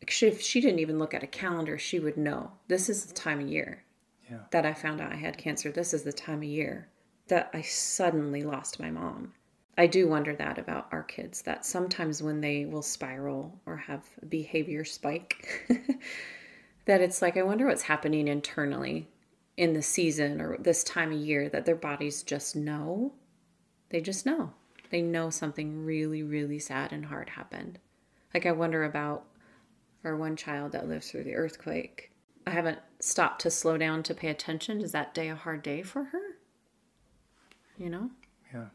she, 0.07 0.29
if 0.29 0.41
she 0.41 0.61
didn't 0.61 0.79
even 0.79 0.99
look 1.01 1.15
at 1.15 1.25
a 1.25 1.27
calendar, 1.27 1.77
she 1.79 1.99
would 1.99 2.17
know 2.17 2.53
this 2.69 2.89
is 2.89 3.07
the 3.07 3.15
time 3.15 3.41
of 3.41 3.49
year 3.49 3.83
Yeah. 4.31 4.39
that 4.53 4.65
I 4.65 4.73
found 4.73 5.01
out 5.01 5.13
I 5.13 5.17
had 5.17 5.37
cancer. 5.37 5.73
This 5.73 5.93
is 5.93 6.05
the 6.05 6.13
time 6.13 6.39
of 6.39 6.45
year 6.45 6.89
that 7.31 7.51
I 7.53 7.63
suddenly 7.63 8.43
lost 8.43 8.79
my 8.79 8.91
mom. 8.91 9.33
I 9.79 9.87
do 9.87 10.07
wonder 10.07 10.37
that 10.37 10.59
about 10.59 10.89
our 10.93 11.03
kids 11.03 11.43
that 11.43 11.65
sometimes 11.65 12.23
when 12.23 12.41
they 12.41 12.67
will 12.67 12.83
spiral 12.83 13.59
or 13.65 13.79
have 13.79 14.05
a 14.21 14.27
behavior 14.27 14.85
spike, 14.85 15.67
that 16.85 17.01
it's 17.01 17.23
like, 17.23 17.37
I 17.37 17.43
wonder 17.43 17.67
what's 17.67 17.83
happening 17.83 18.29
internally 18.29 19.09
in 19.57 19.73
the 19.73 19.83
season 19.83 20.41
or 20.41 20.59
this 20.59 20.85
time 20.85 21.13
of 21.13 21.19
year 21.19 21.49
that 21.49 21.65
their 21.65 21.77
bodies 21.77 22.23
just 22.23 22.55
know. 22.55 23.15
They 23.89 24.01
just 24.01 24.27
know. 24.27 24.53
They 24.91 25.01
know 25.01 25.31
something 25.31 25.85
really, 25.85 26.23
really 26.23 26.59
sad 26.59 26.93
and 26.93 27.07
hard 27.07 27.31
happened. 27.31 27.79
Like, 28.35 28.45
I 28.45 28.53
wonder 28.53 28.85
about 28.85 29.25
our 30.05 30.17
one 30.17 30.37
child 30.37 30.73
that 30.73 30.89
lived 30.89 31.05
through 31.05 31.25
the 31.25 31.37
earthquake. 31.37 32.11
I 32.47 32.51
haven't 32.51 32.81
stopped 32.99 33.41
to 33.43 33.51
slow 33.51 33.79
down 33.79 34.03
to 34.05 34.15
pay 34.15 34.29
attention. 34.29 34.81
Is 34.81 34.93
that 34.93 35.15
day 35.15 35.29
a 35.29 35.35
hard 35.37 35.63
day 35.63 35.83
for 35.83 36.05
her? 36.05 36.20
You 37.81 37.89
know? 37.89 38.11
Yeah. 38.53 38.67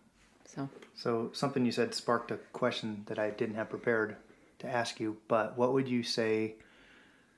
So, 0.46 0.68
So 0.96 1.30
something 1.32 1.64
you 1.64 1.72
said 1.72 1.94
sparked 1.94 2.32
a 2.32 2.38
question 2.54 3.04
that 3.06 3.20
I 3.20 3.30
didn't 3.30 3.56
have 3.56 3.70
prepared 3.70 4.16
to 4.60 4.68
ask 4.68 5.00
you. 5.00 5.18
But 5.28 5.56
what 5.58 5.74
would 5.74 5.88
you 5.88 6.02
say 6.02 6.56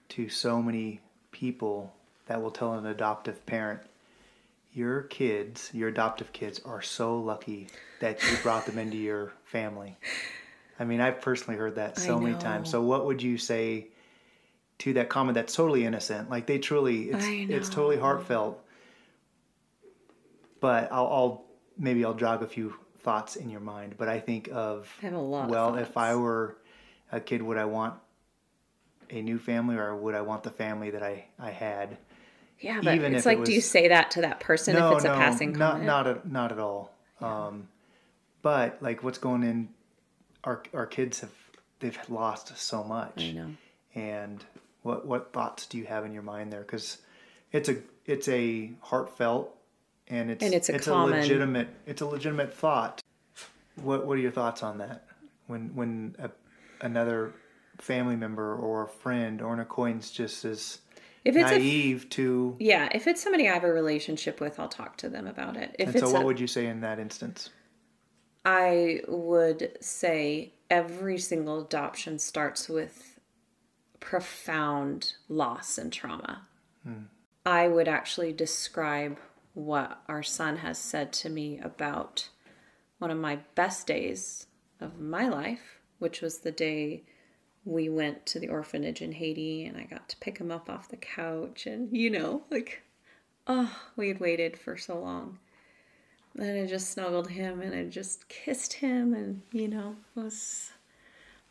to 0.09 0.29
so 0.29 0.61
many 0.61 1.01
people 1.31 1.93
that 2.27 2.41
will 2.41 2.51
tell 2.51 2.73
an 2.75 2.85
adoptive 2.85 3.45
parent, 3.45 3.81
"Your 4.73 5.03
kids, 5.03 5.69
your 5.73 5.89
adoptive 5.89 6.31
kids, 6.31 6.61
are 6.63 6.81
so 6.81 7.19
lucky 7.19 7.67
that 7.99 8.23
you 8.23 8.37
brought 8.43 8.65
them 8.65 8.77
into 8.77 8.97
your 8.97 9.33
family"? 9.43 9.97
I 10.79 10.85
mean, 10.85 11.01
I've 11.01 11.19
personally 11.19 11.57
heard 11.59 11.75
that 11.75 11.97
so 11.97 12.17
many 12.19 12.35
times. 12.39 12.69
So 12.69 12.81
what 12.81 13.05
would 13.05 13.21
you 13.21 13.37
say 13.37 13.87
to 14.79 14.93
that 14.93 15.09
comment 15.09 15.35
that's 15.35 15.53
totally 15.53 15.85
innocent? 15.85 16.29
Like 16.29 16.45
they 16.45 16.59
truly, 16.59 17.09
it's 17.09 17.25
it's 17.25 17.69
totally 17.69 17.97
heartfelt. 17.97 18.63
But 20.59 20.91
I'll, 20.91 21.07
I'll 21.07 21.46
maybe 21.77 22.03
I'll 22.05 22.13
jog 22.13 22.43
a 22.43 22.47
few 22.47 22.73
thoughts 22.99 23.35
in 23.35 23.49
your 23.49 23.59
mind. 23.59 23.95
But 23.97 24.09
I 24.09 24.19
think 24.19 24.49
of 24.51 24.91
I 25.01 25.05
have 25.05 25.13
a 25.13 25.19
lot 25.19 25.45
of 25.45 25.49
well, 25.49 25.75
if 25.75 25.97
I 25.97 26.15
were 26.15 26.57
a 27.11 27.19
kid, 27.19 27.41
would 27.41 27.57
I 27.57 27.65
want 27.65 27.95
a 29.09 29.21
new 29.21 29.39
family 29.39 29.77
or 29.77 29.95
would 29.95 30.15
I 30.15 30.21
want 30.21 30.43
the 30.43 30.51
family 30.51 30.91
that 30.91 31.03
I 31.03 31.25
I 31.39 31.51
had? 31.51 31.97
yeah, 32.59 32.81
but 32.83 32.95
even 32.95 33.13
it's 33.13 33.25
if 33.25 33.31
it 33.31 33.37
like, 33.37 33.45
do 33.45 33.53
you 33.53 33.61
say 33.61 33.89
that 33.89 34.11
to 34.11 34.21
that 34.21 34.39
person 34.39 34.75
if 34.75 34.91
it's 34.93 35.05
a 35.05 35.09
passing 35.09 35.53
not 35.53 35.71
comment? 35.73 35.85
not 35.85 36.07
at, 36.07 36.31
not 36.31 36.51
at 36.51 36.59
all. 36.59 36.91
Um, 37.21 37.67
but 38.41 38.81
like 38.81 39.03
what's 39.03 39.17
going 39.17 39.43
in, 39.43 39.69
our 40.43 40.63
our 40.73 40.85
kids 40.85 41.21
have 41.21 41.31
they've 41.79 41.97
lost 42.09 42.57
so 42.57 42.83
much. 42.83 43.23
I 43.23 43.31
know. 43.31 43.49
And 43.95 44.43
what 44.83 45.05
what 45.05 45.33
thoughts 45.33 45.65
do 45.65 45.77
you 45.77 45.85
have 45.85 46.05
in 46.05 46.13
your 46.13 46.23
mind 46.23 46.51
there? 46.51 46.61
Because 46.61 46.97
it's 47.51 47.69
a 47.69 47.77
it's 48.05 48.27
a 48.27 48.71
heartfelt 48.81 49.55
and 50.09 50.31
it's 50.31 50.43
And 50.43 50.53
it's 50.53 50.69
a 50.69 50.75
it's 50.75 50.87
common- 50.87 51.17
a 51.19 51.21
legitimate 51.21 51.67
it's 51.85 52.01
a 52.01 52.05
legitimate 52.05 52.53
thought. 52.53 53.01
What 53.75 54.05
what 54.05 54.17
are 54.17 54.21
your 54.21 54.31
thoughts 54.31 54.63
on 54.63 54.77
that? 54.79 55.05
When 55.47 55.75
when 55.75 56.15
a, 56.19 56.29
another 56.81 57.33
family 57.79 58.15
member 58.15 58.55
or 58.55 58.83
a 58.83 58.87
friend 58.87 59.41
or 59.41 59.53
an 59.53 59.59
acquaintance 59.59 60.11
just 60.11 60.43
is 60.45 60.81
If 61.23 61.35
it's 61.35 61.51
a 61.51 61.59
naive 61.59 62.09
to 62.11 62.55
Yeah, 62.59 62.89
if 62.93 63.07
it's 63.07 63.21
somebody 63.21 63.47
I 63.49 63.53
have 63.53 63.63
a 63.63 63.71
relationship 63.71 64.39
with, 64.41 64.59
I'll 64.59 64.67
talk 64.69 64.97
to 64.97 65.09
them 65.09 65.27
about 65.27 65.57
it. 65.57 65.75
If 65.77 65.87
and 65.89 65.95
it's 65.95 66.05
so 66.05 66.11
what 66.11 66.23
a- 66.23 66.25
would 66.25 66.39
you 66.39 66.47
say 66.47 66.65
in 66.67 66.81
that 66.81 66.99
instance? 66.99 67.49
I 68.45 69.01
would 69.09 69.77
say 69.81 70.53
every 70.69 71.17
single 71.17 71.61
adoption 71.61 72.17
starts 72.17 72.69
with 72.69 73.19
profound 73.99 75.13
loss 75.27 75.77
and 75.77 75.91
trauma. 75.91 76.47
Hmm. 76.83 76.93
I 77.45 77.67
would 77.67 77.87
actually 77.87 78.33
describe 78.33 79.17
what 79.57 80.03
our 80.07 80.21
son 80.21 80.57
has 80.57 80.77
said 80.77 81.11
to 81.11 81.27
me 81.27 81.59
about 81.63 82.29
one 82.99 83.09
of 83.09 83.17
my 83.17 83.39
best 83.55 83.87
days 83.87 84.45
of 84.79 84.99
my 84.99 85.27
life, 85.27 85.79
which 85.97 86.21
was 86.21 86.37
the 86.37 86.51
day 86.51 87.01
we 87.65 87.89
went 87.89 88.23
to 88.23 88.39
the 88.39 88.49
orphanage 88.49 89.01
in 89.01 89.13
Haiti 89.13 89.65
and 89.65 89.75
I 89.75 89.85
got 89.85 90.09
to 90.09 90.17
pick 90.17 90.37
him 90.37 90.51
up 90.51 90.69
off 90.69 90.89
the 90.89 90.95
couch 90.95 91.65
and 91.65 91.89
you 91.91 92.11
know, 92.11 92.43
like 92.51 92.83
oh, 93.47 93.75
we 93.95 94.09
had 94.09 94.19
waited 94.19 94.59
for 94.59 94.77
so 94.77 94.99
long. 94.99 95.39
And 96.37 96.61
I 96.61 96.67
just 96.67 96.91
snuggled 96.91 97.29
him 97.31 97.59
and 97.61 97.73
I 97.73 97.85
just 97.85 98.29
kissed 98.29 98.73
him 98.73 99.15
and 99.15 99.41
you 99.51 99.67
know, 99.67 99.95
it 100.15 100.19
was 100.19 100.69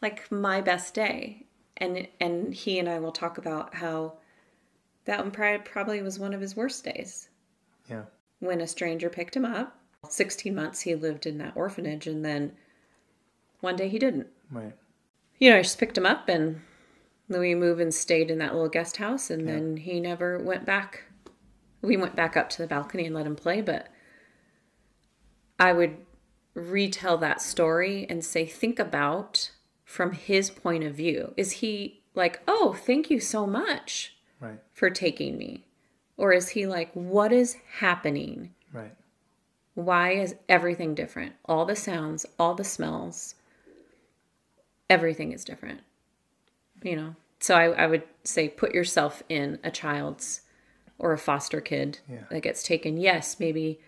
like 0.01 0.31
my 0.31 0.61
best 0.61 0.95
day. 0.95 1.45
And 1.79 2.07
and 2.21 2.55
he 2.55 2.79
and 2.79 2.88
I 2.88 3.01
will 3.01 3.11
talk 3.11 3.37
about 3.37 3.75
how 3.75 4.12
that 5.07 5.19
one 5.19 5.33
probably 5.64 6.03
was 6.03 6.21
one 6.21 6.35
of 6.35 6.40
his 6.40 6.55
worst 6.55 6.85
days 6.85 7.31
Yeah. 7.88 8.05
when 8.40 8.61
a 8.61 8.66
stranger 8.66 9.09
picked 9.09 9.37
him 9.37 9.44
up. 9.44 9.79
16 10.09 10.55
months 10.55 10.83
he 10.83 10.94
lived 10.94 11.27
in 11.27 11.38
that 11.38 11.57
orphanage 11.57 12.07
and 12.07 12.25
then 12.25 12.53
one 13.61 13.75
day 13.77 13.88
he 13.88 13.99
didn't 13.99 14.29
Right. 14.53 14.72
you 15.38 15.51
know, 15.51 15.57
I 15.59 15.62
just 15.62 15.79
picked 15.79 15.99
him 15.99 16.07
up 16.07 16.29
and 16.29 16.61
we 17.29 17.55
moved 17.57 17.81
and 17.81 17.92
stayed 17.92 18.31
in 18.31 18.38
that 18.38 18.53
little 18.55 18.68
guest 18.68 18.99
house 18.99 19.31
and 19.31 19.49
then 19.49 19.77
he 19.79 19.99
never 19.99 20.38
went 20.38 20.64
back. 20.64 21.03
We 21.83 21.96
went 21.96 22.14
back 22.14 22.37
up 22.37 22.49
to 22.51 22.59
the 22.62 22.68
balcony 22.68 23.05
and 23.07 23.14
let 23.16 23.27
him 23.27 23.35
play, 23.35 23.61
but 23.62 23.88
I 25.59 25.72
would 25.72 25.96
retell 26.55 27.18
that 27.18 27.40
story 27.42 28.07
and 28.09 28.25
say, 28.25 28.46
think 28.46 28.79
about 28.79 29.51
from 29.85 30.12
his 30.12 30.51
point 30.51 30.85
of 30.85 30.94
view. 30.94 31.35
Is 31.37 31.53
he 31.53 32.03
like, 32.14 32.40
oh, 32.46 32.77
thank 32.79 33.11
you 33.11 33.18
so 33.20 33.46
much 33.46 34.16
Right. 34.40 34.59
for 34.72 34.88
taking 34.90 35.37
me? 35.37 35.65
Or 36.16 36.33
is 36.33 36.48
he 36.48 36.66
like, 36.66 36.90
what 36.94 37.33
is 37.33 37.57
happening? 37.79 38.55
Right. 38.72 38.94
Why 39.74 40.12
is 40.12 40.35
everything 40.48 40.94
different? 40.94 41.35
All 41.44 41.66
the 41.66 41.76
sounds, 41.76 42.24
all 42.38 42.55
the 42.55 42.64
smells, 42.64 43.35
everything 44.88 45.33
is 45.33 45.44
different. 45.44 45.81
You 46.83 46.96
know? 46.96 47.16
So 47.40 47.55
I, 47.55 47.64
I 47.85 47.87
would 47.87 48.02
say 48.24 48.48
put 48.48 48.74
yourself 48.74 49.22
in 49.29 49.59
a 49.62 49.70
child's 49.70 50.40
or 50.98 51.12
a 51.12 51.18
foster 51.18 51.61
kid 51.61 51.98
Yeah. 52.11 52.24
that 52.31 52.40
gets 52.40 52.62
taken. 52.62 52.96
Yes, 52.96 53.38
maybe 53.38 53.81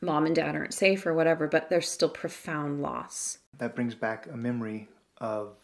mom 0.00 0.26
and 0.26 0.34
dad 0.34 0.56
aren't 0.56 0.74
safe 0.74 1.06
or 1.06 1.14
whatever, 1.14 1.46
but 1.46 1.70
there's 1.70 1.88
still 1.88 2.08
profound 2.08 2.82
loss. 2.82 3.38
That 3.58 3.76
brings 3.76 3.94
back 3.94 4.26
a 4.26 4.36
memory 4.36 4.88
of 5.18 5.54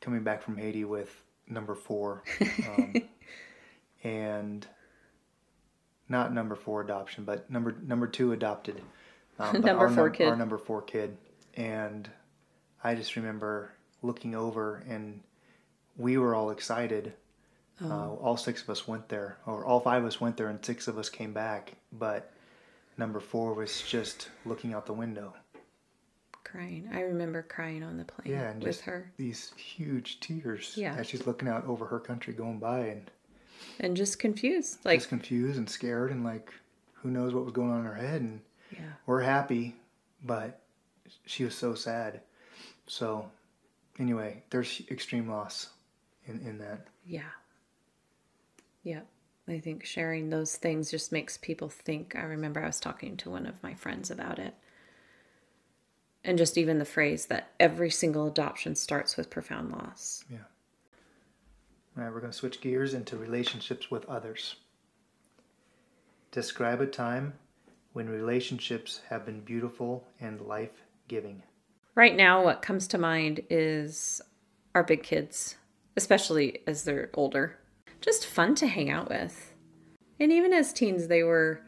coming 0.00 0.22
back 0.22 0.42
from 0.42 0.56
Haiti 0.56 0.84
with 0.84 1.10
number 1.48 1.74
four, 1.74 2.22
um, 2.68 2.94
and 4.02 4.66
not 6.08 6.32
number 6.32 6.54
four 6.54 6.80
adoption, 6.82 7.24
but 7.24 7.50
number 7.50 7.74
number 7.82 8.06
two 8.06 8.32
adopted. 8.32 8.80
Um, 9.38 9.54
Number 9.62 9.70
our 9.70 9.88
four 9.88 10.04
num- 10.08 10.12
kid. 10.12 10.28
Our 10.28 10.36
number 10.36 10.58
four 10.58 10.82
kid, 10.82 11.16
and 11.54 12.08
I 12.84 12.94
just 12.94 13.16
remember 13.16 13.72
looking 14.02 14.34
over, 14.34 14.84
and 14.86 15.20
we 15.96 16.18
were 16.18 16.34
all 16.34 16.50
excited. 16.50 17.14
Oh. 17.82 17.90
Uh, 17.90 18.08
all 18.22 18.36
six 18.36 18.62
of 18.62 18.68
us 18.68 18.86
went 18.86 19.08
there, 19.08 19.38
or 19.46 19.64
all 19.64 19.80
five 19.80 20.02
of 20.02 20.06
us 20.08 20.20
went 20.20 20.36
there, 20.36 20.48
and 20.48 20.62
six 20.64 20.86
of 20.86 20.98
us 20.98 21.08
came 21.08 21.32
back. 21.32 21.72
But 21.94 22.30
number 22.98 23.20
four 23.20 23.54
was 23.54 23.80
just 23.80 24.28
looking 24.44 24.74
out 24.74 24.84
the 24.84 24.92
window. 24.92 25.34
crying. 26.44 26.90
I 26.92 27.00
remember 27.00 27.42
crying 27.42 27.82
on 27.82 27.96
the 27.96 28.04
plane 28.04 28.34
Yeah, 28.34 28.50
and 28.50 28.62
with 28.62 28.74
just 28.74 28.82
her 28.82 29.10
these 29.16 29.52
huge 29.56 30.20
tears 30.20 30.74
Yeah. 30.76 30.94
as 30.94 31.06
she's 31.08 31.26
looking 31.26 31.48
out 31.48 31.64
over 31.66 31.86
her 31.86 31.98
country 31.98 32.34
going 32.34 32.58
by 32.58 32.80
and 32.80 33.10
and 33.80 33.96
just 33.96 34.18
confused. 34.18 34.78
Like, 34.84 34.98
just 34.98 35.08
confused 35.08 35.58
and 35.58 35.68
scared 35.68 36.10
and 36.10 36.24
like 36.24 36.52
who 36.94 37.10
knows 37.10 37.34
what 37.34 37.44
was 37.44 37.52
going 37.52 37.70
on 37.70 37.80
in 37.80 37.86
her 37.86 37.94
head 37.94 38.20
and 38.20 38.40
yeah. 38.70 38.92
we're 39.06 39.20
happy, 39.20 39.74
but 40.24 40.60
she 41.26 41.44
was 41.44 41.54
so 41.54 41.74
sad. 41.74 42.20
So 42.86 43.28
anyway, 43.98 44.42
there's 44.50 44.82
extreme 44.90 45.28
loss 45.28 45.70
in, 46.26 46.40
in 46.40 46.58
that. 46.58 46.86
Yeah. 47.04 47.22
Yeah. 48.82 49.00
I 49.48 49.58
think 49.58 49.84
sharing 49.84 50.30
those 50.30 50.56
things 50.56 50.90
just 50.90 51.10
makes 51.12 51.36
people 51.36 51.68
think. 51.68 52.14
I 52.14 52.22
remember 52.22 52.62
I 52.62 52.66
was 52.66 52.80
talking 52.80 53.16
to 53.18 53.30
one 53.30 53.46
of 53.46 53.62
my 53.62 53.74
friends 53.74 54.10
about 54.10 54.38
it. 54.38 54.54
And 56.24 56.38
just 56.38 56.56
even 56.56 56.78
the 56.78 56.84
phrase 56.84 57.26
that 57.26 57.50
every 57.58 57.90
single 57.90 58.28
adoption 58.28 58.76
starts 58.76 59.16
with 59.16 59.30
profound 59.30 59.72
loss. 59.72 60.24
Yeah. 60.30 60.38
All 61.96 62.02
right, 62.02 62.12
we're 62.12 62.20
going 62.20 62.32
to 62.32 62.38
switch 62.38 62.62
gears 62.62 62.94
into 62.94 63.18
relationships 63.18 63.90
with 63.90 64.06
others. 64.06 64.56
Describe 66.30 66.80
a 66.80 66.86
time 66.86 67.34
when 67.92 68.08
relationships 68.08 69.02
have 69.10 69.26
been 69.26 69.40
beautiful 69.40 70.06
and 70.18 70.40
life 70.40 70.84
giving. 71.08 71.42
Right 71.94 72.16
now, 72.16 72.42
what 72.42 72.62
comes 72.62 72.88
to 72.88 72.98
mind 72.98 73.42
is 73.50 74.22
our 74.74 74.82
big 74.82 75.02
kids, 75.02 75.56
especially 75.94 76.60
as 76.66 76.84
they're 76.84 77.10
older. 77.12 77.58
Just 78.00 78.26
fun 78.26 78.54
to 78.54 78.66
hang 78.66 78.88
out 78.88 79.10
with. 79.10 79.52
And 80.18 80.32
even 80.32 80.54
as 80.54 80.72
teens, 80.72 81.08
they 81.08 81.22
were, 81.22 81.60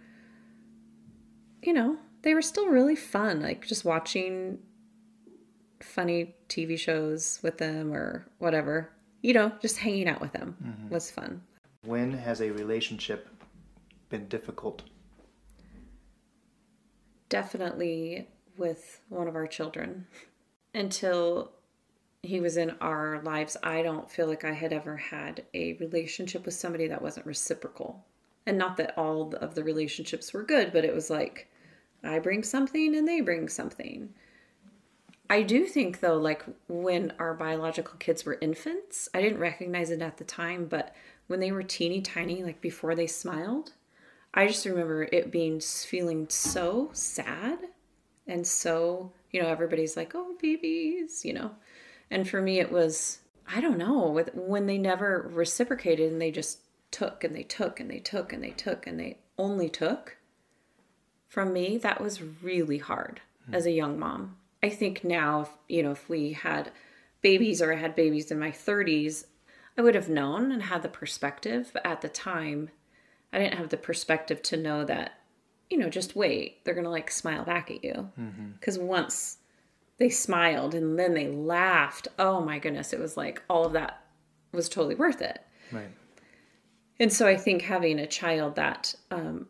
you 1.63 1.75
know, 1.75 1.99
they 2.23 2.33
were 2.33 2.41
still 2.41 2.69
really 2.69 2.97
fun. 2.97 3.43
Like 3.43 3.67
just 3.67 3.85
watching 3.85 4.61
funny 5.83 6.35
TV 6.49 6.79
shows 6.79 7.41
with 7.43 7.59
them 7.59 7.93
or 7.93 8.27
whatever. 8.39 8.89
You 9.25 9.33
know, 9.33 9.53
just 9.61 9.79
hanging 9.79 10.09
out 10.09 10.21
with 10.21 10.33
them 10.33 10.57
mm-hmm. 10.63 10.89
was 10.95 11.11
fun. 11.11 11.41
When 11.85 12.13
has 12.13 12.41
a 12.41 12.51
relationship 12.51 13.29
been 14.09 14.29
difficult? 14.29 14.83
definitely 17.35 18.29
with 18.57 19.01
one 19.09 19.27
of 19.27 19.35
our 19.35 19.49
children. 19.49 20.07
Until 20.73 21.51
he 22.23 22.39
was 22.39 22.57
in 22.57 22.71
our 22.81 23.21
lives, 23.23 23.57
I 23.61 23.83
don't 23.83 24.09
feel 24.09 24.29
like 24.29 24.45
I 24.45 24.53
had 24.53 24.73
ever 24.73 24.97
had 24.97 25.45
a 25.53 25.73
relationship 25.75 26.45
with 26.45 26.55
somebody 26.55 26.87
that 26.87 27.03
wasn't 27.03 27.27
reciprocal. 27.27 28.05
And 28.47 28.57
not 28.57 28.77
that 28.77 28.97
all 28.97 29.35
of 29.35 29.57
the 29.57 29.65
relationships 29.65 30.33
were 30.33 30.45
good, 30.45 30.73
but 30.73 30.85
it 30.85 30.95
was 30.95 31.11
like 31.11 31.49
I 32.05 32.21
bring 32.21 32.45
something 32.45 32.95
and 32.95 33.09
they 33.09 33.21
bring 33.21 33.49
something. 33.49 34.15
I 35.31 35.43
do 35.43 35.65
think 35.65 36.01
though, 36.01 36.19
like 36.19 36.45
when 36.69 37.13
our 37.19 37.35
biological 37.35 37.97
kids 37.99 38.25
were 38.25 38.39
infants, 38.41 39.09
I 39.15 39.23
didn't 39.23 39.39
recognize 39.39 39.91
it 39.91 40.03
at 40.03 40.19
the 40.19 40.25
time, 40.25 40.67
but 40.67 40.95
when 41.27 41.41
they 41.41 41.53
were 41.53 41.63
teeny 41.63 42.03
tiny, 42.03 42.43
like 42.43 42.61
before 42.61 42.95
they 42.95 43.07
smiled, 43.07 43.73
I 44.35 44.47
just 44.47 44.67
remember 44.67 45.09
it 45.11 45.31
being 45.31 45.61
feeling 45.61 46.29
so 46.29 46.91
sad 46.93 47.59
and 48.27 48.47
so, 48.47 49.13
you 49.31 49.43
know, 49.43 49.49
everybody's 49.49 49.97
like, 49.97 50.15
"Oh, 50.15 50.35
babies," 50.41 51.25
you 51.25 51.33
know. 51.33 51.53
And 52.11 52.29
for 52.29 52.43
me 52.43 52.61
it 52.61 52.71
was 52.71 53.21
I 53.47 53.61
don't 53.61 53.79
know, 53.79 54.09
with 54.09 54.35
when 54.35 54.67
they 54.67 54.79
never 54.79 55.31
reciprocated 55.33 56.11
and 56.11 56.21
they 56.21 56.31
just 56.31 56.61
took 56.91 57.25
and 57.25 57.35
they 57.35 57.43
took 57.43 57.81
and 57.81 57.91
they 57.91 57.99
took 57.99 58.33
and 58.33 58.43
they 58.43 58.51
took 58.51 58.87
and 58.87 58.99
they 58.99 59.19
only 59.39 59.69
took 59.69 60.17
from 61.29 61.53
me, 61.53 61.77
that 61.79 62.01
was 62.01 62.23
really 62.23 62.79
hard 62.79 63.21
hmm. 63.47 63.55
as 63.55 63.67
a 63.67 63.73
young 63.73 63.99
mom. 63.99 64.37
I 64.65 64.71
think 64.71 65.05
now, 65.05 65.43
if, 65.43 65.51
you 65.69 65.83
know, 65.83 65.91
if 65.91 66.09
we 66.09 66.33
had 66.33 66.73
babies 67.21 67.61
or 67.61 67.71
I 67.71 67.77
had 67.77 67.95
babies 67.95 68.31
in 68.31 68.39
my 68.39 68.51
30s, 68.51 69.27
I 69.77 69.83
would 69.83 69.95
have 69.95 70.09
known 70.09 70.51
and 70.51 70.63
had 70.63 70.83
the 70.83 70.89
perspective. 70.89 71.71
But 71.75 71.85
at 71.85 72.01
the 72.01 72.09
time, 72.09 72.71
I 73.31 73.41
didn't 73.41 73.59
have 73.59 73.69
the 73.69 73.77
perspective 73.77 74.41
to 74.45 74.57
know 74.57 74.83
that, 74.87 75.21
you 75.69 75.77
know, 75.77 75.91
just 75.91 76.17
wait, 76.17 76.65
they're 76.65 76.73
going 76.73 76.85
to 76.85 76.91
like 76.91 77.11
smile 77.11 77.45
back 77.45 77.71
at 77.71 77.85
you. 77.85 78.11
Because 78.55 78.79
once 78.79 79.37
they 79.99 80.09
smiled 80.09 80.75
and 80.75 80.99
then 80.99 81.13
they 81.13 81.29
laughed, 81.29 82.09
oh 82.19 82.41
my 82.41 82.59
goodness, 82.59 82.95
it 82.95 83.01
was 83.01 83.19
like 83.19 83.43
all 83.51 83.67
of 83.67 83.75
that 83.75 84.03
was 84.53 84.71
totally 84.71 84.95
worth 84.95 85.21
it. 85.21 85.41
Right. 85.73 85.91
And 86.99 87.13
so 87.13 87.27
I 87.27 87.37
think 87.37 87.61
having 87.61 87.99
a 87.99 88.07
child 88.07 88.57
that 88.57 88.95
um, 89.11 89.47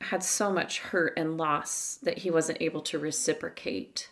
had 0.00 0.22
so 0.22 0.50
much 0.50 0.78
hurt 0.78 1.12
and 1.18 1.36
loss 1.36 1.98
that 2.02 2.18
he 2.18 2.30
wasn't 2.30 2.62
able 2.62 2.80
to 2.82 2.98
reciprocate, 2.98 4.08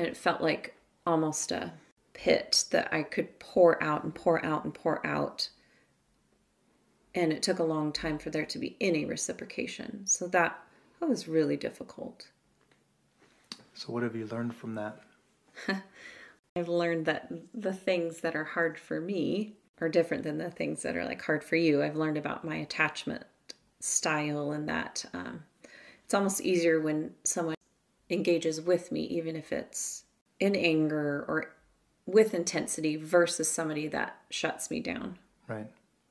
and 0.00 0.08
it 0.08 0.16
felt 0.16 0.40
like 0.40 0.74
almost 1.06 1.52
a 1.52 1.70
pit 2.14 2.64
that 2.70 2.88
I 2.90 3.02
could 3.02 3.38
pour 3.38 3.82
out 3.82 4.02
and 4.02 4.14
pour 4.14 4.42
out 4.42 4.64
and 4.64 4.72
pour 4.72 5.06
out. 5.06 5.50
And 7.14 7.34
it 7.34 7.42
took 7.42 7.58
a 7.58 7.64
long 7.64 7.92
time 7.92 8.16
for 8.16 8.30
there 8.30 8.46
to 8.46 8.58
be 8.58 8.78
any 8.80 9.04
reciprocation. 9.04 10.06
So 10.06 10.26
that, 10.28 10.58
that 10.98 11.08
was 11.08 11.28
really 11.28 11.58
difficult. 11.58 12.28
So 13.74 13.92
what 13.92 14.02
have 14.02 14.16
you 14.16 14.26
learned 14.26 14.54
from 14.54 14.74
that? 14.76 15.00
I've 16.56 16.70
learned 16.70 17.04
that 17.04 17.30
the 17.52 17.74
things 17.74 18.22
that 18.22 18.34
are 18.34 18.44
hard 18.44 18.78
for 18.78 19.02
me 19.02 19.52
are 19.82 19.90
different 19.90 20.22
than 20.22 20.38
the 20.38 20.50
things 20.50 20.80
that 20.80 20.96
are 20.96 21.04
like 21.04 21.20
hard 21.20 21.44
for 21.44 21.56
you. 21.56 21.82
I've 21.82 21.96
learned 21.96 22.16
about 22.16 22.42
my 22.42 22.56
attachment 22.56 23.24
style 23.80 24.52
and 24.52 24.66
that 24.66 25.04
um, 25.12 25.44
it's 26.06 26.14
almost 26.14 26.40
easier 26.40 26.80
when 26.80 27.10
someone 27.22 27.54
engages 28.10 28.60
with 28.60 28.92
me, 28.92 29.02
even 29.02 29.36
if 29.36 29.52
it's 29.52 30.04
in 30.38 30.56
anger 30.56 31.24
or 31.28 31.52
with 32.06 32.34
intensity, 32.34 32.96
versus 32.96 33.48
somebody 33.48 33.86
that 33.88 34.20
shuts 34.30 34.70
me 34.70 34.80
down. 34.80 35.18
Right. 35.48 35.66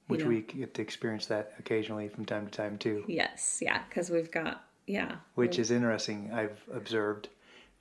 Which 0.07 0.21
know. 0.21 0.29
we 0.29 0.41
get 0.41 0.73
to 0.75 0.81
experience 0.81 1.27
that 1.27 1.53
occasionally 1.59 2.07
from 2.09 2.25
time 2.25 2.45
to 2.45 2.51
time 2.51 2.77
too. 2.77 3.03
Yes, 3.07 3.59
yeah, 3.61 3.83
because 3.87 4.09
we've 4.09 4.31
got 4.31 4.63
yeah, 4.89 5.17
Which 5.35 5.59
is 5.59 5.69
interesting. 5.69 6.31
I've 6.33 6.59
observed 6.73 7.29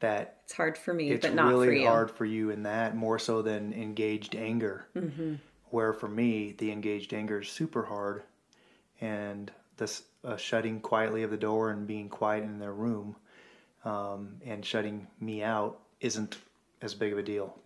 that 0.00 0.36
it's 0.44 0.52
hard 0.52 0.76
for 0.76 0.92
me, 0.92 1.10
it's 1.10 1.24
but 1.24 1.34
not 1.34 1.50
for 1.50 1.60
really 1.60 1.80
you. 1.80 1.88
hard 1.88 2.10
for 2.10 2.26
you 2.26 2.50
in 2.50 2.64
that 2.64 2.94
more 2.94 3.18
so 3.18 3.40
than 3.40 3.72
engaged 3.72 4.36
anger. 4.36 4.86
Mm-hmm. 4.94 5.36
Where 5.70 5.94
for 5.94 6.06
me, 6.06 6.54
the 6.58 6.70
engaged 6.70 7.14
anger 7.14 7.40
is 7.40 7.48
super 7.48 7.82
hard, 7.82 8.24
and 9.00 9.50
this 9.78 10.02
uh, 10.22 10.36
shutting 10.36 10.80
quietly 10.80 11.22
of 11.22 11.30
the 11.30 11.38
door 11.38 11.70
and 11.70 11.86
being 11.86 12.10
quiet 12.10 12.44
in 12.44 12.58
their 12.58 12.74
room, 12.74 13.16
um, 13.84 14.36
and 14.44 14.64
shutting 14.64 15.06
me 15.20 15.42
out 15.42 15.78
isn't 16.00 16.38
as 16.82 16.94
big 16.94 17.12
of 17.12 17.18
a 17.18 17.22
deal. 17.22 17.56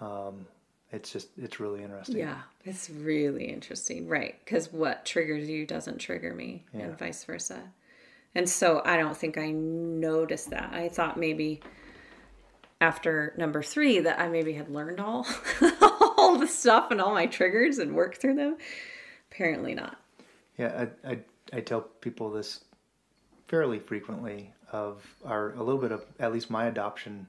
Um, 0.00 0.46
it's 0.92 1.12
just 1.12 1.28
it's 1.36 1.60
really 1.60 1.82
interesting. 1.82 2.16
Mm-hmm. 2.16 2.28
Yeah, 2.28 2.40
it's 2.64 2.88
really 2.90 3.44
interesting, 3.44 4.08
right? 4.08 4.36
Because 4.44 4.72
what 4.72 5.04
triggers 5.04 5.48
you 5.48 5.66
doesn't 5.66 5.98
trigger 5.98 6.32
me, 6.34 6.64
Yeah. 6.72 6.84
and 6.84 6.98
vice 6.98 7.24
versa. 7.24 7.60
And 8.34 8.48
so 8.48 8.82
I 8.84 8.96
don't 8.96 9.16
think 9.16 9.36
I 9.38 9.50
noticed 9.50 10.50
that. 10.50 10.72
I 10.72 10.88
thought 10.88 11.18
maybe 11.18 11.60
after 12.80 13.34
number 13.36 13.62
three 13.62 13.98
that 14.00 14.20
I 14.20 14.28
maybe 14.28 14.52
had 14.52 14.70
learned 14.70 15.00
all 15.00 15.26
all 16.16 16.38
the 16.38 16.46
stuff 16.46 16.90
and 16.90 17.00
all 17.00 17.12
my 17.14 17.26
triggers 17.26 17.78
and 17.78 17.94
worked 17.94 18.20
through 18.20 18.34
them. 18.36 18.56
Apparently 19.30 19.74
not. 19.74 20.00
Yeah, 20.56 20.86
I, 21.04 21.10
I, 21.12 21.18
I 21.52 21.60
tell 21.60 21.80
people 21.82 22.30
this 22.30 22.60
fairly 23.48 23.78
frequently 23.78 24.52
of 24.72 25.04
our 25.24 25.52
a 25.52 25.62
little 25.62 25.80
bit 25.80 25.92
of 25.92 26.04
at 26.18 26.32
least 26.32 26.50
my 26.50 26.66
adoption 26.66 27.26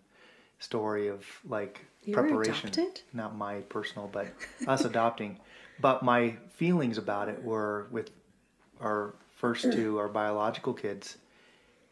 story 0.59 1.07
of 1.07 1.25
like 1.47 1.85
You 2.03 2.13
preparation. 2.13 2.71
Not 3.13 3.35
my 3.35 3.55
personal, 3.61 4.09
but 4.11 4.27
us 4.67 4.85
adopting. 4.85 5.39
But 5.81 6.03
my 6.03 6.35
feelings 6.55 6.97
about 6.97 7.29
it 7.29 7.43
were 7.43 7.87
with 7.91 8.11
our 8.81 9.15
first 9.37 9.71
two, 9.71 9.93
mm. 9.95 9.99
our 9.99 10.09
biological 10.09 10.73
kids. 10.73 11.17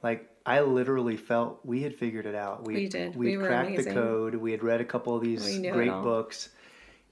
Like 0.03 0.29
I 0.45 0.61
literally 0.61 1.17
felt 1.17 1.59
we 1.63 1.81
had 1.81 1.95
figured 1.95 2.25
it 2.25 2.35
out. 2.35 2.65
We 2.65 2.75
We 2.75 2.87
did. 2.87 3.15
We 3.15 3.37
We 3.37 3.43
cracked 3.43 3.69
amazing. 3.69 3.93
the 3.93 4.01
code. 4.01 4.35
We 4.35 4.51
had 4.51 4.63
read 4.63 4.81
a 4.81 4.85
couple 4.85 5.15
of 5.15 5.21
these 5.21 5.45
We 5.45 5.59
knew 5.59 5.69
it 5.69 5.73
great 5.73 5.91
books 5.91 6.49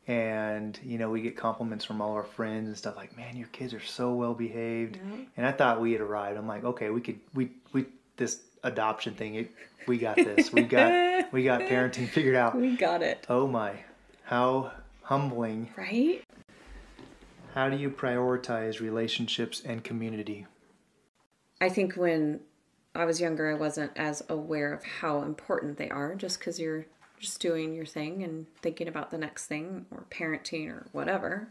and 0.08 0.80
you 0.84 0.98
know 0.98 1.10
we 1.10 1.21
get 1.21 1.36
compliments 1.36 1.84
from 1.84 2.02
all 2.02 2.13
our 2.13 2.24
friends 2.24 2.67
and 2.67 2.78
stuff 2.78 2.95
like 2.95 3.17
man 3.17 3.36
your 3.36 3.48
kids 3.48 3.74
are 3.74 3.82
so 3.82 4.13
well 4.13 4.34
behaved 4.34 5.00
and 5.36 5.45
i 5.45 5.52
thought 5.52 5.82
we 5.82 5.91
had 5.91 6.02
arrived 6.02 6.38
i'm 6.38 6.48
like 6.48 6.63
okay 6.63 6.89
we 6.89 7.02
could 7.02 7.19
we 7.34 7.50
we 7.74 7.86
this 8.17 8.41
adoption 8.63 9.13
thing 9.13 9.36
it, 9.36 9.51
we 9.88 9.97
got 9.97 10.15
this 10.15 10.51
we 10.51 10.63
got 10.63 11.32
we 11.32 11.43
got 11.43 11.62
parenting 11.62 12.08
figured 12.10 12.36
out 12.36 12.56
We 12.56 12.75
got 12.75 13.01
it. 13.04 13.25
oh 13.30 13.47
my 13.47 13.73
how 14.23 14.71
humbling 15.04 15.69
Right? 15.78 16.23
how 17.54 17.69
do 17.69 17.78
you 17.78 17.89
prioritize 17.89 18.80
relationships 18.80 19.62
and 19.65 19.84
community 19.84 20.45
I 21.62 21.69
think 21.69 21.95
when 21.95 22.41
I 22.93 23.06
was 23.06 23.19
younger, 23.21 23.49
I 23.49 23.54
wasn't 23.56 23.91
as 23.95 24.23
aware 24.30 24.73
of 24.73 24.84
how 24.84 25.21
important 25.21 25.78
they 25.78 25.89
are 25.89 26.15
just 26.15 26.39
because 26.39 26.60
you're 26.60 26.86
just 27.19 27.39
doing 27.41 27.73
your 27.73 27.86
thing 27.86 28.23
and 28.23 28.45
thinking 28.62 28.88
about 28.88 29.10
the 29.12 29.17
next 29.17 29.47
thing 29.47 29.86
or 29.91 30.06
parenting 30.10 30.69
or 30.69 30.86
whatever, 30.91 31.47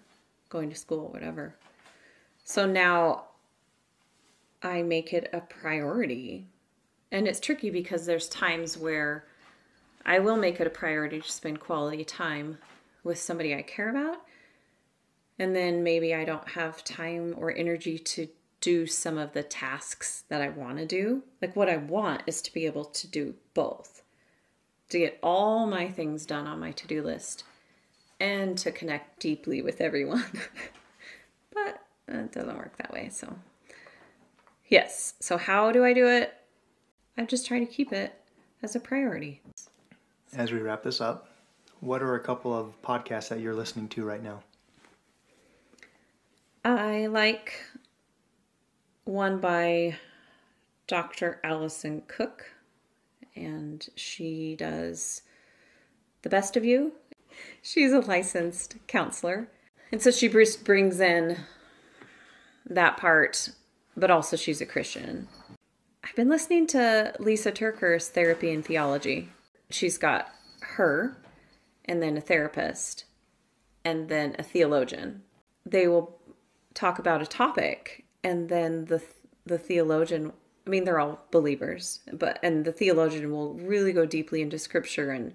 going 0.50 0.68
to 0.70 0.76
school, 0.76 1.08
whatever. 1.08 1.54
So 2.44 2.66
now 2.66 3.24
I 4.62 4.82
make 4.82 5.12
it 5.14 5.28
a 5.32 5.40
priority. 5.40 6.46
And 7.14 7.28
it's 7.28 7.38
tricky 7.38 7.70
because 7.70 8.06
there's 8.06 8.28
times 8.28 8.76
where 8.76 9.24
I 10.04 10.18
will 10.18 10.36
make 10.36 10.58
it 10.58 10.66
a 10.66 10.70
priority 10.70 11.20
to 11.20 11.30
spend 11.30 11.60
quality 11.60 12.02
time 12.02 12.58
with 13.04 13.20
somebody 13.20 13.54
I 13.54 13.62
care 13.62 13.88
about. 13.88 14.16
And 15.38 15.54
then 15.54 15.84
maybe 15.84 16.12
I 16.12 16.24
don't 16.24 16.48
have 16.48 16.82
time 16.82 17.36
or 17.38 17.56
energy 17.56 18.00
to 18.00 18.26
do 18.60 18.88
some 18.88 19.16
of 19.16 19.32
the 19.32 19.44
tasks 19.44 20.24
that 20.28 20.42
I 20.42 20.48
want 20.48 20.78
to 20.78 20.86
do. 20.86 21.22
Like, 21.40 21.54
what 21.54 21.68
I 21.68 21.76
want 21.76 22.24
is 22.26 22.42
to 22.42 22.52
be 22.52 22.66
able 22.66 22.86
to 22.86 23.06
do 23.06 23.36
both 23.54 24.02
to 24.88 24.98
get 24.98 25.20
all 25.22 25.68
my 25.68 25.88
things 25.88 26.26
done 26.26 26.48
on 26.48 26.58
my 26.58 26.72
to 26.72 26.86
do 26.88 27.00
list 27.00 27.44
and 28.18 28.58
to 28.58 28.72
connect 28.72 29.20
deeply 29.20 29.62
with 29.62 29.80
everyone. 29.80 30.24
but 31.54 31.80
uh, 32.12 32.18
it 32.18 32.32
doesn't 32.32 32.56
work 32.56 32.76
that 32.78 32.92
way. 32.92 33.08
So, 33.08 33.36
yes. 34.66 35.14
So, 35.20 35.36
how 35.36 35.70
do 35.70 35.84
I 35.84 35.92
do 35.92 36.08
it? 36.08 36.34
I'm 37.16 37.26
just 37.26 37.46
trying 37.46 37.66
to 37.66 37.72
keep 37.72 37.92
it 37.92 38.20
as 38.62 38.74
a 38.74 38.80
priority. 38.80 39.40
As 40.36 40.50
we 40.50 40.58
wrap 40.58 40.82
this 40.82 41.00
up, 41.00 41.28
what 41.80 42.02
are 42.02 42.14
a 42.14 42.20
couple 42.20 42.52
of 42.56 42.80
podcasts 42.82 43.28
that 43.28 43.40
you're 43.40 43.54
listening 43.54 43.88
to 43.90 44.04
right 44.04 44.22
now? 44.22 44.42
I 46.64 47.06
like 47.06 47.62
one 49.04 49.38
by 49.38 49.96
Dr. 50.86 51.40
Alison 51.44 52.02
Cook, 52.08 52.50
and 53.36 53.86
she 53.94 54.56
does 54.56 55.22
The 56.22 56.30
Best 56.30 56.56
of 56.56 56.64
You. 56.64 56.92
She's 57.62 57.92
a 57.92 58.00
licensed 58.00 58.76
counselor. 58.86 59.48
And 59.92 60.02
so 60.02 60.10
she 60.10 60.26
brings 60.26 61.00
in 61.00 61.36
that 62.68 62.96
part, 62.96 63.50
but 63.96 64.10
also 64.10 64.36
she's 64.36 64.60
a 64.60 64.66
Christian. 64.66 65.28
I've 66.04 66.14
been 66.14 66.28
listening 66.28 66.66
to 66.68 67.14
Lysa 67.18 67.50
TerKeurst's 67.50 68.10
Therapy 68.10 68.52
and 68.52 68.62
Theology. 68.62 69.30
She's 69.70 69.96
got 69.96 70.28
her, 70.60 71.16
and 71.86 72.02
then 72.02 72.18
a 72.18 72.20
therapist, 72.20 73.06
and 73.86 74.10
then 74.10 74.36
a 74.38 74.42
theologian. 74.42 75.22
They 75.64 75.88
will 75.88 76.18
talk 76.74 76.98
about 76.98 77.22
a 77.22 77.26
topic, 77.26 78.04
and 78.22 78.50
then 78.50 78.84
the 78.84 79.02
the 79.46 79.56
theologian. 79.56 80.32
I 80.66 80.70
mean, 80.70 80.84
they're 80.84 81.00
all 81.00 81.24
believers, 81.30 82.00
but 82.12 82.38
and 82.42 82.66
the 82.66 82.72
theologian 82.72 83.32
will 83.32 83.54
really 83.54 83.94
go 83.94 84.04
deeply 84.04 84.42
into 84.42 84.58
Scripture, 84.58 85.10
and 85.10 85.32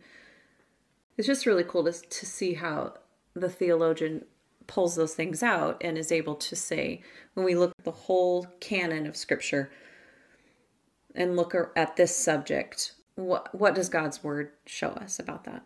it's 1.18 1.28
just 1.28 1.48
really 1.48 1.64
cool 1.64 1.84
to 1.86 1.94
to 1.94 2.26
see 2.28 2.54
how 2.54 2.94
the 3.34 3.50
theologian 3.50 4.24
pulls 4.68 4.96
those 4.96 5.16
things 5.16 5.42
out 5.42 5.78
and 5.82 5.98
is 5.98 6.12
able 6.12 6.36
to 6.36 6.56
say 6.56 7.02
when 7.34 7.44
we 7.44 7.56
look 7.56 7.72
at 7.80 7.86
the 7.86 7.92
whole 7.92 8.46
canon 8.60 9.08
of 9.08 9.18
Scripture 9.18 9.72
and 11.20 11.36
look 11.36 11.54
at 11.76 11.96
this 11.98 12.16
subject. 12.16 12.94
What 13.16 13.54
what 13.54 13.76
does 13.76 13.90
god's 13.90 14.24
word 14.24 14.52
show 14.66 14.90
us 14.90 15.20
about 15.20 15.44
that? 15.44 15.64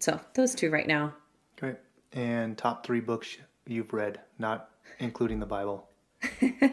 So 0.00 0.20
those 0.34 0.54
two 0.54 0.70
right 0.70 0.86
now. 0.86 1.14
Great 1.56 1.76
and 2.12 2.58
top 2.58 2.84
three 2.84 3.00
books 3.00 3.38
you've 3.66 3.92
read 3.92 4.20
not 4.38 4.68
including 4.98 5.40
the 5.40 5.46
bible. 5.46 5.88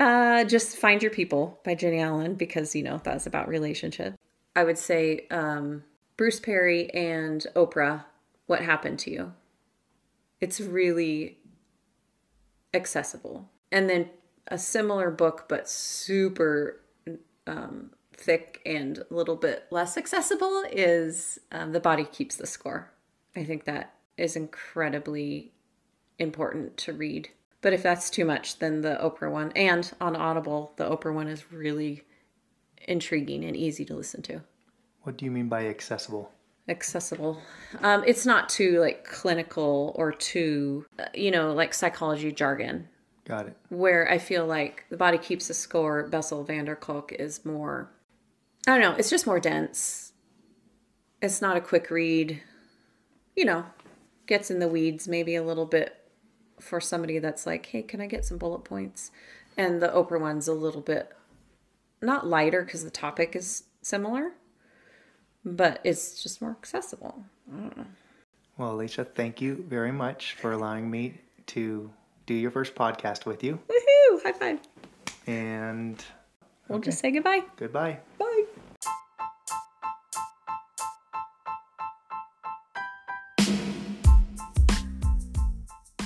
Uh 0.00 0.42
just 0.42 0.78
find 0.78 1.00
your 1.00 1.12
people 1.12 1.60
by 1.64 1.76
Jennie 1.76 2.00
allen 2.00 2.34
because 2.34 2.74
you 2.74 2.82
know 2.82 3.00
that's 3.04 3.26
about 3.28 3.46
relationship. 3.46 4.14
I 4.56 4.64
would 4.64 4.78
say 4.78 5.28
um 5.30 5.84
bruce 6.16 6.40
perry 6.40 6.90
and 6.90 7.46
oprah 7.54 8.02
what 8.46 8.62
happened 8.62 8.98
to 9.00 9.12
you. 9.12 9.32
It's 10.40 10.60
really 10.60 11.38
accessible. 12.74 13.48
And 13.70 13.88
then 13.88 14.10
a 14.48 14.58
similar 14.58 15.10
book 15.10 15.46
but 15.48 15.68
super 15.68 16.80
um, 17.46 17.90
thick 18.16 18.60
and 18.64 18.98
a 18.98 19.14
little 19.14 19.36
bit 19.36 19.66
less 19.70 19.96
accessible 19.96 20.64
is 20.70 21.38
um, 21.50 21.72
The 21.72 21.80
Body 21.80 22.04
Keeps 22.04 22.36
the 22.36 22.46
Score. 22.46 22.92
I 23.34 23.44
think 23.44 23.64
that 23.64 23.94
is 24.16 24.36
incredibly 24.36 25.52
important 26.18 26.76
to 26.78 26.92
read. 26.92 27.30
But 27.60 27.72
if 27.72 27.82
that's 27.82 28.10
too 28.10 28.24
much, 28.24 28.58
then 28.58 28.80
the 28.80 28.98
Oprah 29.00 29.30
one 29.30 29.52
and 29.54 29.90
on 30.00 30.16
Audible, 30.16 30.72
the 30.76 30.88
Oprah 30.88 31.14
one 31.14 31.28
is 31.28 31.52
really 31.52 32.02
intriguing 32.88 33.44
and 33.44 33.56
easy 33.56 33.84
to 33.84 33.94
listen 33.94 34.22
to. 34.22 34.42
What 35.02 35.16
do 35.16 35.24
you 35.24 35.30
mean 35.30 35.48
by 35.48 35.66
accessible? 35.66 36.30
Accessible. 36.68 37.40
Um, 37.80 38.04
it's 38.06 38.26
not 38.26 38.48
too 38.48 38.80
like 38.80 39.04
clinical 39.04 39.92
or 39.96 40.12
too, 40.12 40.86
uh, 40.98 41.04
you 41.14 41.30
know, 41.30 41.52
like 41.52 41.74
psychology 41.74 42.32
jargon. 42.32 42.88
Got 43.24 43.46
it. 43.46 43.56
Where 43.68 44.10
I 44.10 44.18
feel 44.18 44.46
like 44.46 44.84
the 44.90 44.96
body 44.96 45.18
keeps 45.18 45.48
the 45.48 45.54
score. 45.54 46.08
Bessel 46.08 46.44
van 46.44 46.64
der 46.64 46.74
Kolk 46.74 47.12
is 47.12 47.44
more. 47.44 47.90
I 48.66 48.72
don't 48.72 48.80
know. 48.80 48.96
It's 48.96 49.10
just 49.10 49.26
more 49.26 49.40
dense. 49.40 50.12
It's 51.20 51.40
not 51.40 51.56
a 51.56 51.60
quick 51.60 51.90
read. 51.90 52.40
You 53.36 53.44
know, 53.44 53.64
gets 54.26 54.50
in 54.50 54.58
the 54.58 54.68
weeds 54.68 55.08
maybe 55.08 55.36
a 55.36 55.42
little 55.42 55.66
bit 55.66 55.96
for 56.60 56.80
somebody 56.80 57.18
that's 57.18 57.46
like, 57.46 57.66
hey, 57.66 57.82
can 57.82 58.00
I 58.00 58.06
get 58.06 58.24
some 58.24 58.38
bullet 58.38 58.64
points? 58.64 59.10
And 59.56 59.80
the 59.80 59.88
Oprah 59.88 60.20
one's 60.20 60.48
a 60.48 60.54
little 60.54 60.80
bit 60.80 61.12
not 62.00 62.26
lighter 62.26 62.62
because 62.62 62.84
the 62.84 62.90
topic 62.90 63.36
is 63.36 63.64
similar, 63.80 64.32
but 65.44 65.80
it's 65.84 66.22
just 66.22 66.42
more 66.42 66.50
accessible. 66.50 67.24
Well, 68.58 68.72
Alicia, 68.72 69.04
thank 69.04 69.40
you 69.40 69.64
very 69.68 69.92
much 69.92 70.34
for 70.34 70.52
allowing 70.52 70.90
me 70.90 71.20
to 71.46 71.90
do 72.32 72.38
your 72.38 72.50
first 72.50 72.74
podcast 72.74 73.26
with 73.26 73.44
you. 73.44 73.58
Woohoo! 73.68 74.22
High 74.22 74.32
five. 74.32 74.60
And 75.26 76.02
we'll 76.68 76.80
just 76.80 76.98
say 76.98 77.10
goodbye. 77.10 77.42
Goodbye. 77.56 77.98
Bye. 78.18 78.44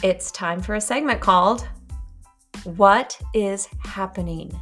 It's 0.02 0.30
time 0.30 0.60
for 0.60 0.74
a 0.74 0.80
segment 0.80 1.20
called 1.20 1.68
What 2.64 3.18
is 3.34 3.68
Happening? 3.84 4.58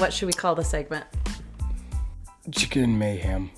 What 0.00 0.14
should 0.14 0.26
we 0.26 0.32
call 0.32 0.54
the 0.54 0.64
segment? 0.64 1.04
Chicken 2.50 2.98
mayhem. 2.98 3.50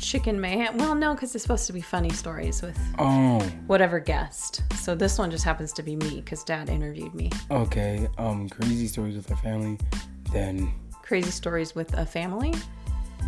Chicken 0.00 0.40
mayhem. 0.40 0.76
Well, 0.76 0.96
no, 0.96 1.14
because 1.14 1.36
it's 1.36 1.42
supposed 1.44 1.68
to 1.68 1.72
be 1.72 1.80
funny 1.80 2.10
stories 2.10 2.62
with 2.62 2.76
oh 2.98 3.38
whatever 3.68 4.00
guest. 4.00 4.64
So 4.80 4.96
this 4.96 5.20
one 5.20 5.30
just 5.30 5.44
happens 5.44 5.72
to 5.74 5.84
be 5.84 5.94
me 5.94 6.16
because 6.16 6.42
Dad 6.42 6.68
interviewed 6.68 7.14
me. 7.14 7.30
Okay. 7.52 8.08
Um, 8.18 8.48
crazy 8.48 8.88
stories 8.88 9.14
with 9.14 9.30
our 9.30 9.36
family. 9.36 9.78
Then 10.32 10.72
crazy 11.00 11.30
stories 11.30 11.76
with 11.76 11.96
a 11.96 12.04
family. 12.04 12.52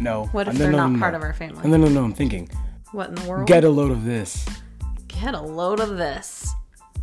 No. 0.01 0.25
What 0.33 0.49
if 0.49 0.55
they're 0.55 0.73
no, 0.73 0.79
not 0.79 0.91
no, 0.91 0.99
part 0.99 1.13
no. 1.13 1.19
of 1.19 1.23
our 1.23 1.35
family? 1.35 1.69
No, 1.69 1.77
no, 1.77 1.89
no. 1.89 2.03
I'm 2.03 2.15
thinking. 2.15 2.51
What 2.91 3.11
in 3.11 3.15
the 3.15 3.29
world? 3.29 3.47
Get 3.47 3.63
a 3.63 3.71
load 3.71 3.93
of 3.93 4.05
this. 4.05 4.45
Get 5.07 5.35
a 5.35 5.41
load 5.41 5.79
of 5.79 5.97
this. 5.99 6.53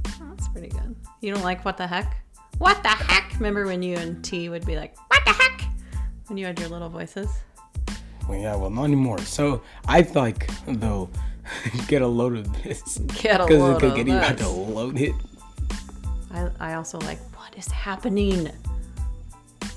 Oh, 0.07 0.33
that's 0.35 0.49
pretty 0.49 0.67
good. 0.67 0.93
You 1.21 1.33
don't 1.33 1.43
like 1.43 1.63
what 1.63 1.77
the 1.77 1.87
heck? 1.87 2.17
What 2.57 2.83
the 2.83 2.89
heck? 2.89 3.33
Remember 3.35 3.65
when 3.65 3.81
you 3.81 3.95
and 3.95 4.23
T 4.23 4.49
would 4.49 4.65
be 4.67 4.75
like, 4.75 4.95
what 5.25 5.37
the 5.37 5.43
heck? 5.43 5.61
When 6.27 6.37
you 6.37 6.45
had 6.45 6.59
your 6.59 6.69
little 6.69 6.89
voices? 6.89 7.29
Well, 8.27 8.39
yeah, 8.39 8.55
well, 8.55 8.69
not 8.69 8.85
anymore. 8.85 9.19
So 9.19 9.61
I 9.87 10.01
like, 10.15 10.49
though, 10.65 11.09
get 11.87 12.01
a 12.01 12.07
load 12.07 12.37
of 12.37 12.63
this. 12.63 12.99
Get 13.21 13.41
a 13.41 13.45
load 13.45 13.75
of 13.75 13.81
this. 13.81 13.91
Because 13.91 14.07
You 14.07 14.13
have 14.13 14.37
to 14.37 14.49
load 14.49 14.99
it. 14.99 15.13
I, 16.33 16.49
I 16.59 16.73
also 16.75 16.99
like, 16.99 17.19
what 17.35 17.53
is 17.57 17.67
happening? 17.67 18.45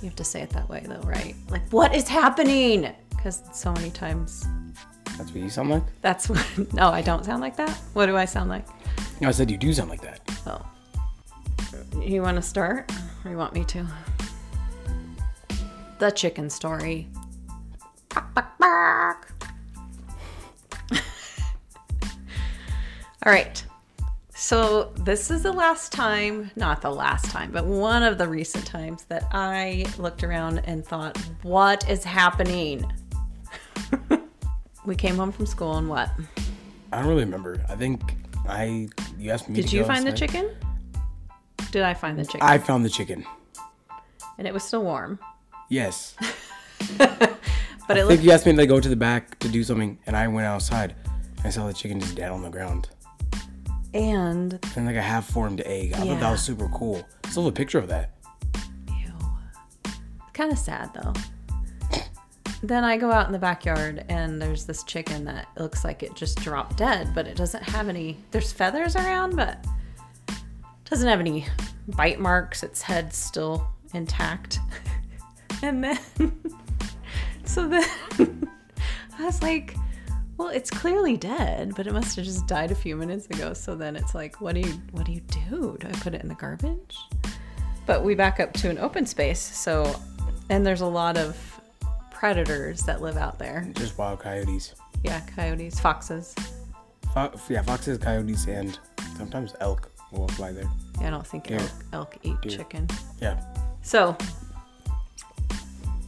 You 0.02 0.10
have 0.10 0.16
to 0.16 0.24
say 0.24 0.42
it 0.42 0.50
that 0.50 0.68
way, 0.68 0.84
though, 0.86 1.00
right? 1.00 1.34
Like, 1.48 1.68
what 1.70 1.94
is 1.94 2.08
happening? 2.08 2.92
Because 3.10 3.42
so 3.52 3.72
many 3.72 3.90
times. 3.90 4.46
That's 5.16 5.30
what 5.30 5.36
you 5.36 5.48
sound 5.48 5.70
like? 5.70 5.82
That's 6.02 6.28
what. 6.28 6.44
No, 6.74 6.88
I 6.88 7.02
don't 7.02 7.24
sound 7.24 7.40
like 7.40 7.56
that. 7.56 7.70
What 7.94 8.06
do 8.06 8.16
I 8.16 8.24
sound 8.24 8.50
like? 8.50 8.66
No, 9.20 9.28
I 9.28 9.30
said 9.30 9.50
you 9.50 9.56
do 9.56 9.72
sound 9.72 9.90
like 9.90 10.02
that. 10.02 10.20
Oh. 10.46 10.60
You 12.00 12.22
want 12.22 12.36
to 12.36 12.42
start? 12.42 12.92
Or 13.24 13.30
you 13.30 13.36
want 13.36 13.54
me 13.54 13.64
to? 13.64 13.86
The 15.98 16.10
chicken 16.10 16.50
story. 16.50 17.08
All 23.26 23.32
right. 23.32 23.64
So, 24.34 24.92
this 24.96 25.30
is 25.30 25.44
the 25.44 25.52
last 25.52 25.92
time, 25.92 26.50
not 26.56 26.82
the 26.82 26.90
last 26.90 27.30
time, 27.30 27.50
but 27.50 27.64
one 27.64 28.02
of 28.02 28.18
the 28.18 28.28
recent 28.28 28.66
times 28.66 29.04
that 29.04 29.26
I 29.32 29.86
looked 29.96 30.22
around 30.22 30.58
and 30.66 30.84
thought, 30.84 31.16
what 31.42 31.88
is 31.88 32.04
happening? 32.04 32.84
we 34.84 34.94
came 34.94 35.16
home 35.16 35.32
from 35.32 35.46
school 35.46 35.78
and 35.78 35.88
what? 35.88 36.10
I 36.92 36.98
don't 36.98 37.08
really 37.08 37.24
remember. 37.24 37.64
I 37.70 37.76
think 37.76 38.16
I, 38.46 38.88
you 39.18 39.30
asked 39.30 39.48
me 39.48 39.54
Did 39.54 39.72
you 39.72 39.84
find 39.84 40.06
the 40.06 40.12
chicken? 40.12 40.50
Did 41.70 41.82
I 41.82 41.94
find 41.94 42.18
the 42.18 42.24
chicken? 42.24 42.42
I 42.42 42.58
found 42.58 42.84
the 42.84 42.90
chicken. 42.90 43.24
And 44.36 44.46
it 44.46 44.52
was 44.52 44.62
still 44.62 44.82
warm. 44.82 45.18
Yes. 45.68 46.16
But 47.86 47.98
I 47.98 48.00
it 48.00 48.02
think 48.04 48.10
looked 48.12 48.22
you 48.24 48.30
asked 48.32 48.46
me 48.46 48.56
to 48.56 48.66
go 48.66 48.80
to 48.80 48.88
the 48.88 48.96
back 48.96 49.38
to 49.40 49.48
do 49.48 49.62
something, 49.62 49.98
and 50.06 50.16
I 50.16 50.26
went 50.28 50.46
outside. 50.46 50.94
I 51.44 51.50
saw 51.50 51.66
the 51.66 51.74
chicken 51.74 52.00
just 52.00 52.14
dead 52.14 52.30
on 52.30 52.42
the 52.42 52.48
ground. 52.48 52.88
and 53.92 54.58
And 54.74 54.86
like 54.86 54.96
a 54.96 55.02
half 55.02 55.30
formed 55.30 55.60
egg. 55.66 55.92
I 55.92 55.98
thought 55.98 56.20
that 56.20 56.30
was 56.30 56.42
super 56.42 56.68
cool. 56.68 57.06
Still 57.28 57.44
have 57.44 57.52
a 57.52 57.54
picture 57.54 57.78
of 57.78 57.88
that. 57.88 58.12
Ew. 58.88 59.12
Kind 60.32 60.50
of 60.52 60.58
sad 60.58 60.90
though. 60.94 61.12
Then 62.62 62.82
I 62.82 62.96
go 62.96 63.12
out 63.12 63.26
in 63.26 63.32
the 63.32 63.38
backyard 63.38 64.06
and 64.08 64.40
there's 64.40 64.64
this 64.64 64.84
chicken 64.84 65.26
that 65.26 65.48
looks 65.58 65.84
like 65.84 66.02
it 66.02 66.14
just 66.14 66.40
dropped 66.40 66.78
dead, 66.78 67.14
but 67.14 67.26
it 67.26 67.36
doesn't 67.36 67.62
have 67.62 67.90
any. 67.90 68.16
There's 68.30 68.50
feathers 68.50 68.96
around, 68.96 69.36
but 69.36 69.62
doesn't 70.88 71.06
have 71.06 71.20
any 71.20 71.44
bite 71.88 72.18
marks. 72.18 72.62
Its 72.62 72.80
head's 72.80 73.18
still 73.18 73.66
intact. 73.92 74.60
and 75.64 75.82
then, 75.82 75.98
so 77.44 77.66
then 77.66 77.88
I 79.18 79.24
was 79.24 79.42
like, 79.42 79.74
well, 80.36 80.48
it's 80.48 80.70
clearly 80.70 81.16
dead, 81.16 81.72
but 81.74 81.86
it 81.86 81.92
must 81.92 82.16
have 82.16 82.24
just 82.24 82.46
died 82.46 82.70
a 82.70 82.74
few 82.74 82.96
minutes 82.96 83.26
ago. 83.26 83.54
So 83.54 83.74
then 83.74 83.96
it's 83.96 84.14
like, 84.14 84.40
what 84.42 84.54
do 84.54 84.60
you, 84.60 84.72
what 84.92 85.06
do 85.06 85.12
you 85.12 85.20
do? 85.20 85.78
Do 85.80 85.86
I 85.88 85.92
put 85.92 86.14
it 86.14 86.20
in 86.20 86.28
the 86.28 86.34
garbage? 86.34 86.98
But 87.86 88.04
we 88.04 88.14
back 88.14 88.40
up 88.40 88.52
to 88.54 88.68
an 88.68 88.78
open 88.78 89.06
space, 89.06 89.40
so 89.40 89.98
and 90.50 90.66
there's 90.66 90.82
a 90.82 90.86
lot 90.86 91.16
of 91.16 91.60
predators 92.10 92.82
that 92.82 93.00
live 93.00 93.16
out 93.16 93.38
there. 93.38 93.66
Just 93.74 93.96
wild 93.96 94.20
coyotes. 94.20 94.74
Yeah, 95.02 95.20
coyotes, 95.34 95.80
foxes. 95.80 96.34
Fo- 97.12 97.32
yeah, 97.48 97.62
foxes, 97.62 97.98
coyotes, 97.98 98.46
and 98.46 98.78
sometimes 99.16 99.54
elk 99.60 99.90
will 100.12 100.28
fly 100.28 100.52
there. 100.52 100.70
Yeah, 101.00 101.08
I 101.08 101.10
don't 101.10 101.26
think 101.26 101.50
elk, 101.50 101.70
elk 101.92 102.16
eat 102.22 102.36
chicken. 102.48 102.88
Yeah. 103.20 103.42
So 103.82 104.16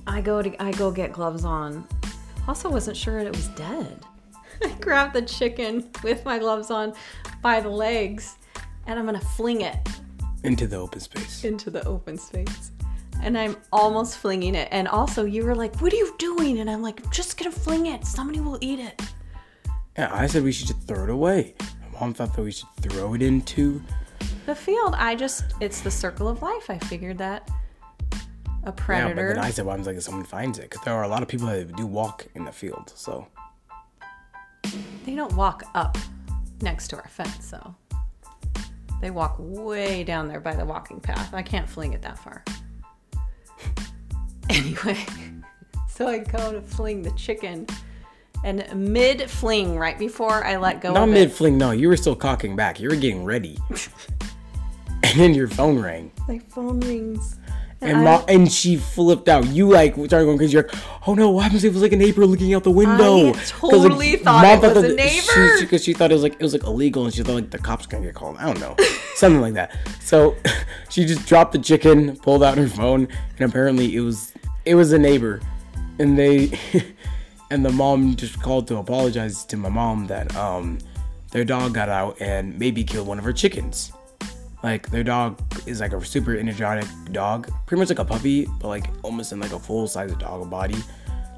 I 0.06 0.20
go 0.20 0.42
to 0.42 0.62
I 0.62 0.72
go 0.72 0.90
get 0.90 1.12
gloves 1.12 1.44
on. 1.44 1.86
Also 2.48 2.70
wasn't 2.70 2.96
sure 2.96 3.18
it 3.18 3.34
was 3.34 3.48
dead. 3.48 4.04
I 4.64 4.68
grab 4.80 5.12
the 5.12 5.22
chicken 5.22 5.90
with 6.02 6.24
my 6.24 6.38
gloves 6.38 6.70
on 6.70 6.94
by 7.42 7.60
the 7.60 7.68
legs 7.68 8.36
and 8.86 8.98
I'm 8.98 9.04
gonna 9.04 9.20
fling 9.20 9.62
it 9.62 9.76
Into 10.44 10.66
the 10.66 10.76
open 10.76 11.00
space. 11.00 11.44
into 11.44 11.70
the 11.70 11.84
open 11.84 12.16
space. 12.18 12.70
And 13.22 13.36
I'm 13.36 13.56
almost 13.72 14.18
flinging 14.18 14.54
it. 14.54 14.68
And 14.70 14.86
also, 14.86 15.24
you 15.24 15.44
were 15.44 15.54
like, 15.54 15.74
What 15.80 15.92
are 15.92 15.96
you 15.96 16.14
doing? 16.18 16.60
And 16.60 16.70
I'm 16.70 16.82
like, 16.82 17.04
I'm 17.04 17.10
just 17.10 17.36
gonna 17.38 17.50
fling 17.50 17.86
it. 17.86 18.04
Somebody 18.06 18.40
will 18.40 18.58
eat 18.60 18.78
it. 18.78 19.00
Yeah, 19.98 20.10
I 20.12 20.26
said 20.26 20.44
we 20.44 20.52
should 20.52 20.68
just 20.68 20.82
throw 20.86 21.04
it 21.04 21.10
away. 21.10 21.54
My 21.92 22.00
mom 22.00 22.14
thought 22.14 22.36
that 22.36 22.42
we 22.42 22.52
should 22.52 22.68
throw 22.82 23.14
it 23.14 23.22
into. 23.22 23.82
The 24.44 24.54
field, 24.54 24.94
I 24.96 25.14
just, 25.16 25.44
it's 25.60 25.80
the 25.80 25.90
circle 25.90 26.28
of 26.28 26.42
life. 26.42 26.68
I 26.70 26.78
figured 26.78 27.18
that 27.18 27.50
a 28.66 28.68
Yeah, 28.68 28.72
but 28.72 28.76
predator. 28.76 29.34
then 29.34 29.38
I 29.44 29.50
said, 29.50 29.64
well, 29.64 29.74
I'm 29.76 29.82
like, 29.84 29.96
if 29.96 30.02
someone 30.02 30.24
finds 30.24 30.58
it, 30.58 30.68
because 30.70 30.84
there 30.84 30.94
are 30.94 31.04
a 31.04 31.08
lot 31.08 31.22
of 31.22 31.28
people 31.28 31.46
that 31.46 31.74
do 31.76 31.86
walk 31.86 32.26
in 32.34 32.44
the 32.44 32.52
field. 32.52 32.92
So 32.94 33.26
they 35.04 35.14
don't 35.14 35.32
walk 35.34 35.62
up 35.74 35.96
next 36.60 36.88
to 36.88 36.96
our 36.96 37.08
fence, 37.08 37.46
so 37.48 37.74
they 39.00 39.10
walk 39.10 39.36
way 39.38 40.02
down 40.04 40.26
there 40.28 40.40
by 40.40 40.54
the 40.54 40.64
walking 40.64 41.00
path. 41.00 41.32
I 41.32 41.42
can't 41.42 41.68
fling 41.68 41.92
it 41.94 42.02
that 42.02 42.18
far. 42.18 42.44
Anyway, 44.48 44.96
so 45.88 46.06
I 46.06 46.18
go 46.18 46.52
to 46.52 46.60
fling 46.60 47.02
the 47.02 47.10
chicken, 47.12 47.66
and 48.44 48.64
mid 48.92 49.28
fling, 49.28 49.76
right 49.76 49.98
before 49.98 50.44
I 50.44 50.56
let 50.56 50.80
go 50.80 50.92
not 50.92 51.08
mid 51.08 51.32
fling, 51.32 51.58
No, 51.58 51.72
you 51.72 51.88
were 51.88 51.96
still 51.96 52.14
cocking 52.14 52.54
back. 52.54 52.78
You 52.78 52.88
were 52.88 52.94
getting 52.94 53.24
ready, 53.24 53.58
and 55.02 55.18
then 55.20 55.34
your 55.34 55.48
phone 55.48 55.80
rang. 55.80 56.12
my 56.28 56.38
phone 56.38 56.78
rings. 56.80 57.38
And 57.82 57.98
I- 57.98 58.02
mom, 58.02 58.24
and 58.28 58.50
she 58.50 58.76
flipped 58.76 59.28
out. 59.28 59.46
You 59.48 59.68
like 59.68 59.94
started 59.94 60.24
going 60.24 60.38
crazy. 60.38 60.54
You're 60.54 60.62
like, 60.66 60.74
oh 61.06 61.14
no, 61.14 61.30
what 61.30 61.42
happens 61.44 61.62
if 61.62 61.70
it 61.70 61.74
was 61.74 61.82
like 61.82 61.92
a 61.92 61.96
neighbor 61.96 62.24
looking 62.26 62.54
out 62.54 62.64
the 62.64 62.70
window? 62.70 63.32
'Cause, 63.34 63.50
totally 63.50 64.16
thought 64.16 64.44
it 64.64 64.74
was 64.74 64.84
a 64.84 64.94
neighbor. 64.94 65.60
Because 65.60 65.84
she, 65.84 65.92
thought 65.92 66.10
it 66.10 66.14
was 66.14 66.22
like 66.22 66.32
it 66.34 66.42
was 66.42 66.52
like 66.54 66.64
illegal, 66.64 67.04
and 67.04 67.12
she 67.14 67.22
thought 67.22 67.34
like 67.34 67.50
the 67.50 67.58
cops 67.58 67.86
gonna 67.86 68.04
get 68.06 68.14
called. 68.14 68.36
I 68.38 68.46
don't 68.46 68.60
know, 68.60 68.74
something 69.16 69.40
like 69.42 69.54
that. 69.54 69.76
So 70.00 70.36
she 70.88 71.04
just 71.04 71.26
dropped 71.26 71.52
the 71.52 71.58
chicken, 71.58 72.16
pulled 72.16 72.42
out 72.42 72.56
her 72.56 72.68
phone, 72.68 73.08
and 73.38 73.48
apparently 73.50 73.94
it 73.94 74.00
was 74.00 74.32
it 74.64 74.74
was 74.74 74.92
a 74.92 74.98
neighbor, 74.98 75.40
and 75.98 76.18
they 76.18 76.58
and 77.50 77.64
the 77.64 77.70
mom 77.70 78.16
just 78.16 78.40
called 78.42 78.66
to 78.68 78.78
apologize 78.78 79.44
to 79.46 79.56
my 79.58 79.68
mom 79.68 80.06
that 80.06 80.34
um 80.34 80.78
their 81.32 81.44
dog 81.44 81.74
got 81.74 81.90
out 81.90 82.16
and 82.22 82.58
maybe 82.58 82.82
killed 82.82 83.06
one 83.06 83.18
of 83.18 83.24
her 83.24 83.32
chickens. 83.34 83.92
Like 84.66 84.90
their 84.90 85.04
dog 85.04 85.40
is 85.64 85.78
like 85.78 85.92
a 85.92 86.04
super 86.04 86.36
energetic 86.36 86.88
dog, 87.12 87.48
pretty 87.66 87.78
much 87.78 87.88
like 87.88 88.00
a 88.00 88.04
puppy, 88.04 88.46
but 88.58 88.66
like 88.66 88.86
almost 89.04 89.30
in 89.30 89.38
like 89.38 89.52
a 89.52 89.60
full 89.60 89.86
size 89.86 90.12
dog 90.16 90.50
body. 90.50 90.74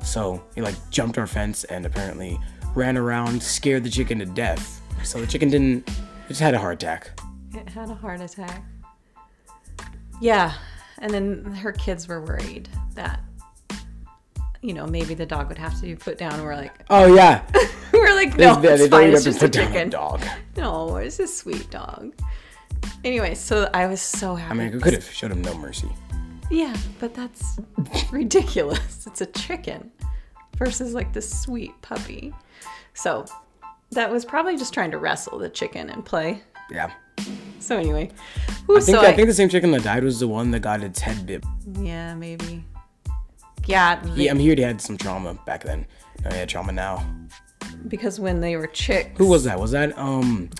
So 0.02 0.42
he 0.54 0.62
like 0.62 0.76
jumped 0.88 1.18
our 1.18 1.26
fence 1.26 1.64
and 1.64 1.84
apparently 1.84 2.40
ran 2.74 2.96
around, 2.96 3.42
scared 3.42 3.84
the 3.84 3.90
chicken 3.90 4.18
to 4.20 4.24
death. 4.24 4.80
So 5.04 5.20
the 5.20 5.26
chicken 5.26 5.50
didn't, 5.50 5.86
it 5.86 6.28
just 6.28 6.40
had 6.40 6.54
a 6.54 6.58
heart 6.58 6.82
attack. 6.82 7.20
It 7.52 7.68
had 7.68 7.90
a 7.90 7.94
heart 7.94 8.22
attack. 8.22 8.64
Yeah, 10.22 10.54
and 11.00 11.12
then 11.12 11.44
her 11.44 11.72
kids 11.72 12.08
were 12.08 12.22
worried 12.22 12.70
that, 12.94 13.20
you 14.62 14.72
know, 14.72 14.86
maybe 14.86 15.12
the 15.12 15.26
dog 15.26 15.48
would 15.48 15.58
have 15.58 15.74
to 15.74 15.82
be 15.82 15.94
put 15.94 16.16
down. 16.16 16.42
We're 16.42 16.56
like, 16.56 16.72
Oh 16.88 17.14
yeah, 17.14 17.44
we're 17.92 18.14
like, 18.14 18.38
no, 18.38 18.58
they, 18.58 18.68
it's 18.72 18.82
they 18.84 18.88
fine. 18.88 19.10
It's 19.10 19.24
just 19.24 19.36
a 19.36 19.40
put 19.42 19.52
down 19.52 19.64
a 19.64 19.66
chicken. 19.66 19.90
dog. 19.90 20.22
No, 20.56 20.96
it's 20.96 21.18
a 21.18 21.28
sweet 21.28 21.70
dog. 21.70 22.14
Anyway, 23.04 23.34
so 23.34 23.68
I 23.72 23.86
was 23.86 24.00
so 24.00 24.34
happy. 24.34 24.50
I 24.60 24.64
mean, 24.64 24.72
we 24.74 24.80
could 24.80 24.92
have 24.94 25.08
showed 25.10 25.30
him 25.30 25.42
no 25.42 25.54
mercy. 25.54 25.88
Yeah, 26.50 26.76
but 26.98 27.14
that's 27.14 27.58
ridiculous. 28.10 29.06
It's 29.06 29.20
a 29.20 29.26
chicken 29.26 29.90
versus 30.56 30.94
like 30.94 31.12
this 31.12 31.28
sweet 31.42 31.72
puppy. 31.82 32.34
So 32.94 33.24
that 33.90 34.10
was 34.10 34.24
probably 34.24 34.56
just 34.56 34.74
trying 34.74 34.90
to 34.90 34.98
wrestle 34.98 35.38
the 35.38 35.48
chicken 35.48 35.90
and 35.90 36.04
play. 36.04 36.42
Yeah, 36.70 36.90
So 37.60 37.78
anyway, 37.78 38.10
Ooh, 38.68 38.76
I 38.76 38.80
think 38.80 38.98
so 38.98 39.00
I 39.00 39.12
think 39.14 39.28
the 39.28 39.34
same 39.34 39.48
chicken 39.48 39.70
that 39.70 39.82
died 39.84 40.04
was 40.04 40.20
the 40.20 40.28
one 40.28 40.50
that 40.50 40.60
got 40.60 40.82
its 40.82 41.00
head 41.00 41.24
bit. 41.26 41.44
yeah, 41.80 42.14
maybe. 42.14 42.64
Yeah, 43.66 44.02
Yeah, 44.14 44.30
I'm 44.32 44.38
here. 44.38 44.54
He 44.54 44.62
had 44.62 44.80
some 44.80 44.96
trauma 44.98 45.34
back 45.46 45.62
then. 45.64 45.86
No, 46.24 46.30
he 46.30 46.38
had 46.38 46.48
trauma 46.48 46.72
now. 46.72 47.06
because 47.88 48.18
when 48.20 48.40
they 48.40 48.56
were 48.56 48.66
chicks. 48.66 49.16
Who 49.18 49.26
was 49.26 49.44
that? 49.44 49.58
Was 49.58 49.70
that 49.70 49.96
um, 49.98 50.50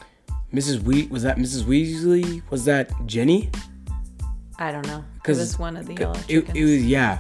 Mrs. 0.53 0.81
We? 0.83 1.07
Was 1.09 1.23
that 1.25 1.37
Mrs. 1.37 1.63
Weasley? 1.65 2.43
Was 2.51 2.65
that 2.65 2.91
Jenny? 3.07 3.51
I 4.59 4.73
don't 4.73 4.87
know. 4.87 5.05
Because 5.15 5.39
it 5.39 5.43
was 5.43 5.59
one 5.59 5.77
of 5.77 5.87
the 5.87 5.95
yellow 5.95 6.15
It, 6.15 6.27
chickens. 6.47 6.57
it 6.59 6.65
was 6.65 6.87
yeah, 6.87 7.19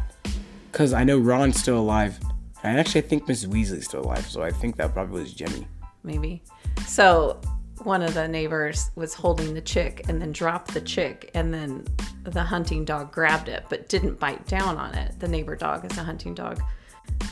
because 0.73 0.93
I 0.93 1.05
know 1.05 1.19
Ron's 1.19 1.59
still 1.61 1.79
alive, 1.79 2.19
I 2.64 2.71
actually 2.71 3.03
think 3.03 3.27
Mrs. 3.27 3.47
Weasley's 3.49 3.85
still 3.85 4.01
alive, 4.01 4.27
so 4.29 4.43
I 4.43 4.51
think 4.51 4.77
that 4.77 4.93
probably 4.93 5.21
was 5.23 5.33
Jenny. 5.35 5.67
maybe. 6.03 6.43
So 6.87 7.41
one 7.85 8.03
of 8.03 8.14
the 8.14 8.27
neighbors 8.27 8.91
was 8.97 9.14
holding 9.14 9.55
the 9.55 9.61
chick 9.61 10.05
and 10.09 10.21
then 10.21 10.33
dropped 10.33 10.75
the 10.75 10.81
chick 10.81 11.31
and 11.35 11.55
then 11.55 11.85
the 12.25 12.43
hunting 12.43 12.85
dog 12.85 13.12
grabbed 13.12 13.49
it 13.49 13.64
but 13.69 13.88
didn't 13.88 14.19
bite 14.19 14.45
down 14.47 14.77
on 14.77 14.95
it. 14.95 15.14
The 15.21 15.29
neighbor 15.29 15.55
dog 15.55 15.88
is 15.91 15.97
a 15.97 16.03
hunting 16.03 16.35
dog. 16.35 16.61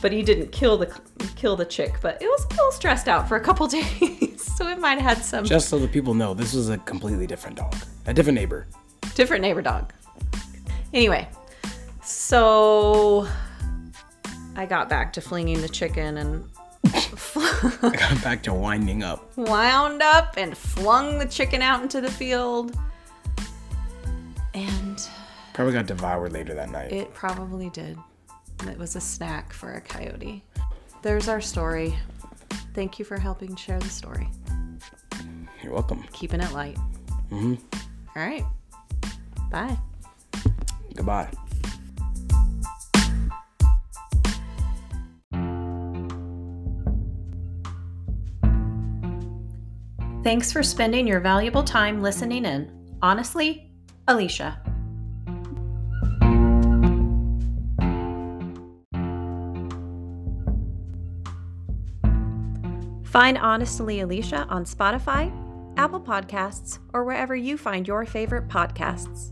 But 0.01 0.11
he 0.11 0.21
didn't 0.21 0.51
kill 0.51 0.77
the 0.77 0.87
kill 1.35 1.55
the 1.55 1.65
chick, 1.65 1.95
but 2.01 2.21
it 2.21 2.25
was 2.27 2.45
a 2.45 2.49
little 2.49 2.71
stressed 2.71 3.07
out 3.07 3.27
for 3.27 3.35
a 3.35 3.41
couple 3.41 3.67
days. 3.79 4.43
so 4.55 4.67
it 4.67 4.79
might 4.79 4.99
have 4.99 5.17
had 5.17 5.25
some 5.25 5.43
Just 5.45 5.69
so 5.69 5.79
the 5.79 5.87
people 5.87 6.13
know, 6.13 6.33
this 6.33 6.53
was 6.53 6.69
a 6.69 6.77
completely 6.79 7.25
different 7.27 7.57
dog, 7.57 7.75
a 8.05 8.13
different 8.13 8.35
neighbor. 8.35 8.67
different 9.15 9.41
neighbor 9.41 9.61
dog. 9.61 9.91
Anyway, 10.93 11.27
so 12.03 13.27
I 14.55 14.65
got 14.65 14.87
back 14.89 15.13
to 15.13 15.21
flinging 15.21 15.61
the 15.61 15.69
chicken 15.69 16.17
and 16.17 16.43
I 16.85 17.95
got 17.97 18.23
back 18.23 18.43
to 18.43 18.53
winding 18.53 19.03
up. 19.03 19.35
wound 19.35 20.01
up 20.01 20.35
and 20.37 20.55
flung 20.57 21.19
the 21.19 21.25
chicken 21.25 21.61
out 21.61 21.81
into 21.81 22.01
the 22.01 22.09
field. 22.11 22.77
And 24.53 25.01
Probably 25.53 25.73
got 25.73 25.87
devoured 25.87 26.33
later 26.33 26.53
that 26.53 26.69
night. 26.69 26.91
it 26.91 27.13
probably 27.13 27.69
did. 27.71 27.97
It 28.65 28.77
was 28.77 28.95
a 28.95 29.01
snack 29.01 29.53
for 29.53 29.73
a 29.73 29.81
coyote. 29.81 30.43
There's 31.01 31.27
our 31.27 31.41
story. 31.41 31.95
Thank 32.73 32.99
you 32.99 33.05
for 33.05 33.17
helping 33.17 33.55
share 33.55 33.79
the 33.79 33.89
story. 33.89 34.29
You're 35.63 35.73
welcome. 35.73 36.03
Keeping 36.13 36.41
it 36.41 36.51
light. 36.53 36.77
hmm 37.29 37.55
All 38.15 38.23
right. 38.23 38.45
Bye. 39.51 39.77
Goodbye. 40.95 41.29
Thanks 50.23 50.51
for 50.51 50.61
spending 50.61 51.07
your 51.07 51.19
valuable 51.21 51.63
time 51.63 52.01
listening 52.01 52.45
in. 52.45 52.69
Honestly, 53.01 53.71
Alicia. 54.07 54.61
Find 63.17 63.39
Honestly 63.39 64.01
Alicia 64.01 64.45
on 64.47 64.63
Spotify, 64.63 65.33
Apple 65.75 65.99
Podcasts, 65.99 66.77
or 66.93 67.03
wherever 67.03 67.35
you 67.35 67.57
find 67.57 67.87
your 67.87 68.05
favorite 68.05 68.47
podcasts. 68.47 69.31